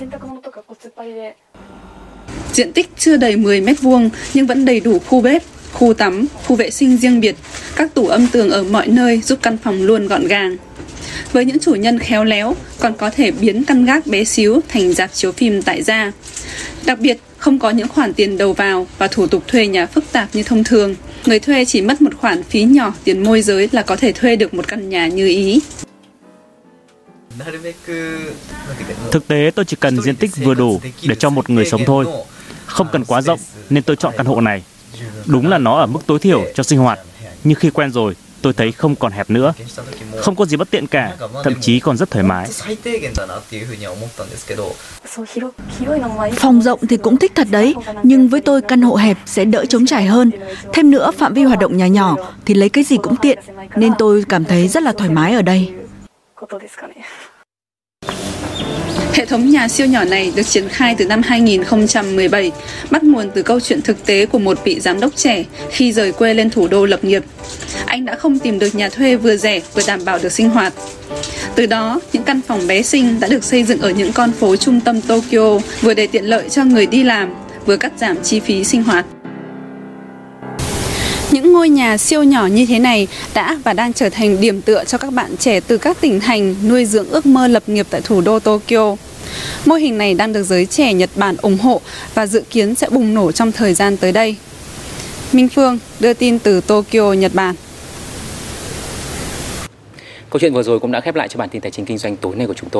Diện 2.52 2.72
tích 2.72 2.90
chưa 2.98 3.16
đầy 3.16 3.36
10 3.36 3.60
mét 3.60 3.80
vuông 3.80 4.10
nhưng 4.34 4.46
vẫn 4.46 4.64
đầy 4.64 4.80
đủ 4.80 4.98
khu 4.98 5.20
bếp, 5.20 5.42
khu 5.72 5.94
tắm, 5.94 6.26
khu 6.46 6.56
vệ 6.56 6.70
sinh 6.70 6.96
riêng 6.96 7.20
biệt, 7.20 7.36
các 7.76 7.94
tủ 7.94 8.06
âm 8.06 8.26
tường 8.26 8.50
ở 8.50 8.62
mọi 8.62 8.86
nơi 8.86 9.20
giúp 9.20 9.38
căn 9.42 9.58
phòng 9.64 9.82
luôn 9.82 10.08
gọn 10.08 10.26
gàng. 10.26 10.56
Với 11.32 11.44
những 11.44 11.58
chủ 11.58 11.74
nhân 11.74 11.98
khéo 11.98 12.24
léo, 12.24 12.56
còn 12.78 12.94
có 12.94 13.10
thể 13.10 13.30
biến 13.30 13.64
căn 13.64 13.84
gác 13.84 14.06
bé 14.06 14.24
xíu 14.24 14.60
thành 14.68 14.92
dạp 14.92 15.12
chiếu 15.12 15.32
phim 15.32 15.62
tại 15.62 15.82
gia. 15.82 16.12
Đặc 16.84 16.98
biệt, 17.00 17.18
không 17.40 17.58
có 17.58 17.70
những 17.70 17.88
khoản 17.88 18.14
tiền 18.14 18.38
đầu 18.38 18.52
vào 18.52 18.86
và 18.98 19.08
thủ 19.08 19.26
tục 19.26 19.42
thuê 19.46 19.66
nhà 19.66 19.86
phức 19.86 20.12
tạp 20.12 20.28
như 20.32 20.42
thông 20.42 20.64
thường. 20.64 20.94
Người 21.26 21.38
thuê 21.40 21.64
chỉ 21.64 21.82
mất 21.82 22.02
một 22.02 22.14
khoản 22.16 22.42
phí 22.42 22.62
nhỏ 22.62 22.94
tiền 23.04 23.24
môi 23.24 23.42
giới 23.42 23.68
là 23.72 23.82
có 23.82 23.96
thể 23.96 24.12
thuê 24.12 24.36
được 24.36 24.54
một 24.54 24.68
căn 24.68 24.88
nhà 24.88 25.08
như 25.08 25.26
ý. 25.26 25.60
Thực 29.12 29.28
tế 29.28 29.50
tôi 29.54 29.64
chỉ 29.64 29.76
cần 29.80 30.02
diện 30.02 30.16
tích 30.16 30.30
vừa 30.44 30.54
đủ 30.54 30.80
để 31.02 31.14
cho 31.14 31.30
một 31.30 31.50
người 31.50 31.66
sống 31.66 31.82
thôi. 31.86 32.06
Không 32.66 32.86
cần 32.92 33.04
quá 33.04 33.22
rộng 33.22 33.40
nên 33.70 33.82
tôi 33.82 33.96
chọn 33.96 34.14
căn 34.16 34.26
hộ 34.26 34.40
này. 34.40 34.62
Đúng 35.26 35.48
là 35.48 35.58
nó 35.58 35.78
ở 35.78 35.86
mức 35.86 36.00
tối 36.06 36.18
thiểu 36.18 36.44
cho 36.54 36.62
sinh 36.62 36.78
hoạt, 36.78 36.98
nhưng 37.44 37.54
khi 37.54 37.70
quen 37.70 37.90
rồi 37.90 38.14
tôi 38.42 38.52
thấy 38.52 38.72
không 38.72 38.94
còn 38.96 39.12
hẹp 39.12 39.30
nữa. 39.30 39.52
Không 40.20 40.36
có 40.36 40.44
gì 40.44 40.56
bất 40.56 40.70
tiện 40.70 40.86
cả, 40.86 41.16
thậm 41.44 41.54
chí 41.60 41.80
còn 41.80 41.96
rất 41.96 42.10
thoải 42.10 42.24
mái. 42.24 42.48
Phòng 46.36 46.62
rộng 46.62 46.80
thì 46.88 46.96
cũng 46.96 47.16
thích 47.16 47.32
thật 47.34 47.46
đấy, 47.50 47.74
nhưng 48.02 48.28
với 48.28 48.40
tôi 48.40 48.62
căn 48.62 48.82
hộ 48.82 48.94
hẹp 48.94 49.18
sẽ 49.26 49.44
đỡ 49.44 49.64
trống 49.64 49.86
trải 49.86 50.06
hơn. 50.06 50.30
Thêm 50.72 50.90
nữa, 50.90 51.10
phạm 51.18 51.34
vi 51.34 51.42
hoạt 51.42 51.58
động 51.58 51.76
nhà 51.76 51.86
nhỏ 51.86 52.16
thì 52.46 52.54
lấy 52.54 52.68
cái 52.68 52.84
gì 52.84 52.96
cũng 52.96 53.16
tiện, 53.16 53.38
nên 53.76 53.92
tôi 53.98 54.24
cảm 54.28 54.44
thấy 54.44 54.68
rất 54.68 54.82
là 54.82 54.92
thoải 54.92 55.10
mái 55.10 55.34
ở 55.34 55.42
đây. 55.42 55.72
Hệ 59.20 59.26
thống 59.26 59.50
nhà 59.50 59.68
siêu 59.68 59.86
nhỏ 59.86 60.04
này 60.04 60.32
được 60.36 60.42
triển 60.42 60.68
khai 60.68 60.94
từ 60.98 61.04
năm 61.04 61.22
2017, 61.22 62.52
bắt 62.90 63.04
nguồn 63.04 63.30
từ 63.34 63.42
câu 63.42 63.60
chuyện 63.60 63.82
thực 63.82 64.06
tế 64.06 64.26
của 64.26 64.38
một 64.38 64.64
vị 64.64 64.80
giám 64.80 65.00
đốc 65.00 65.16
trẻ 65.16 65.44
khi 65.70 65.92
rời 65.92 66.12
quê 66.12 66.34
lên 66.34 66.50
thủ 66.50 66.68
đô 66.68 66.86
lập 66.86 67.04
nghiệp. 67.04 67.24
Anh 67.86 68.04
đã 68.04 68.14
không 68.14 68.38
tìm 68.38 68.58
được 68.58 68.74
nhà 68.74 68.88
thuê 68.88 69.16
vừa 69.16 69.36
rẻ 69.36 69.60
vừa 69.74 69.82
đảm 69.86 70.04
bảo 70.04 70.18
được 70.22 70.32
sinh 70.32 70.50
hoạt. 70.50 70.72
Từ 71.54 71.66
đó, 71.66 72.00
những 72.12 72.22
căn 72.22 72.40
phòng 72.46 72.66
bé 72.66 72.82
xinh 72.82 73.20
đã 73.20 73.28
được 73.28 73.44
xây 73.44 73.64
dựng 73.64 73.80
ở 73.80 73.90
những 73.90 74.12
con 74.12 74.32
phố 74.32 74.56
trung 74.56 74.80
tâm 74.80 75.00
Tokyo, 75.00 75.58
vừa 75.80 75.94
để 75.94 76.06
tiện 76.06 76.24
lợi 76.24 76.48
cho 76.48 76.64
người 76.64 76.86
đi 76.86 77.02
làm, 77.02 77.34
vừa 77.66 77.76
cắt 77.76 77.92
giảm 77.98 78.22
chi 78.22 78.40
phí 78.40 78.64
sinh 78.64 78.82
hoạt. 78.82 79.06
Những 81.30 81.52
ngôi 81.52 81.68
nhà 81.68 81.96
siêu 81.96 82.22
nhỏ 82.22 82.46
như 82.46 82.66
thế 82.66 82.78
này 82.78 83.08
đã 83.34 83.58
và 83.64 83.72
đang 83.72 83.92
trở 83.92 84.08
thành 84.08 84.40
điểm 84.40 84.62
tựa 84.62 84.84
cho 84.84 84.98
các 84.98 85.12
bạn 85.12 85.36
trẻ 85.36 85.60
từ 85.60 85.78
các 85.78 86.00
tỉnh 86.00 86.20
thành 86.20 86.54
nuôi 86.68 86.84
dưỡng 86.84 87.10
ước 87.10 87.26
mơ 87.26 87.48
lập 87.48 87.62
nghiệp 87.66 87.86
tại 87.90 88.00
thủ 88.00 88.20
đô 88.20 88.38
Tokyo. 88.38 88.96
Mô 89.66 89.74
hình 89.74 89.98
này 89.98 90.14
đang 90.14 90.32
được 90.32 90.42
giới 90.42 90.66
trẻ 90.66 90.92
Nhật 90.92 91.10
Bản 91.14 91.36
ủng 91.36 91.58
hộ 91.58 91.80
và 92.14 92.26
dự 92.26 92.42
kiến 92.50 92.74
sẽ 92.74 92.88
bùng 92.90 93.14
nổ 93.14 93.32
trong 93.32 93.52
thời 93.52 93.74
gian 93.74 93.96
tới 93.96 94.12
đây. 94.12 94.36
Minh 95.32 95.48
Phương 95.48 95.78
đưa 96.00 96.12
tin 96.12 96.38
từ 96.38 96.60
Tokyo, 96.60 97.12
Nhật 97.12 97.34
Bản. 97.34 97.54
Câu 100.30 100.40
chuyện 100.40 100.54
vừa 100.54 100.62
rồi 100.62 100.80
cũng 100.80 100.92
đã 100.92 101.00
khép 101.00 101.14
lại 101.14 101.28
cho 101.28 101.38
bản 101.38 101.48
tin 101.48 101.60
tài 101.60 101.70
chính 101.70 101.84
kinh 101.84 101.98
doanh 101.98 102.16
tối 102.16 102.36
nay 102.36 102.46
của 102.46 102.54
chúng 102.54 102.70
tôi. 102.70 102.78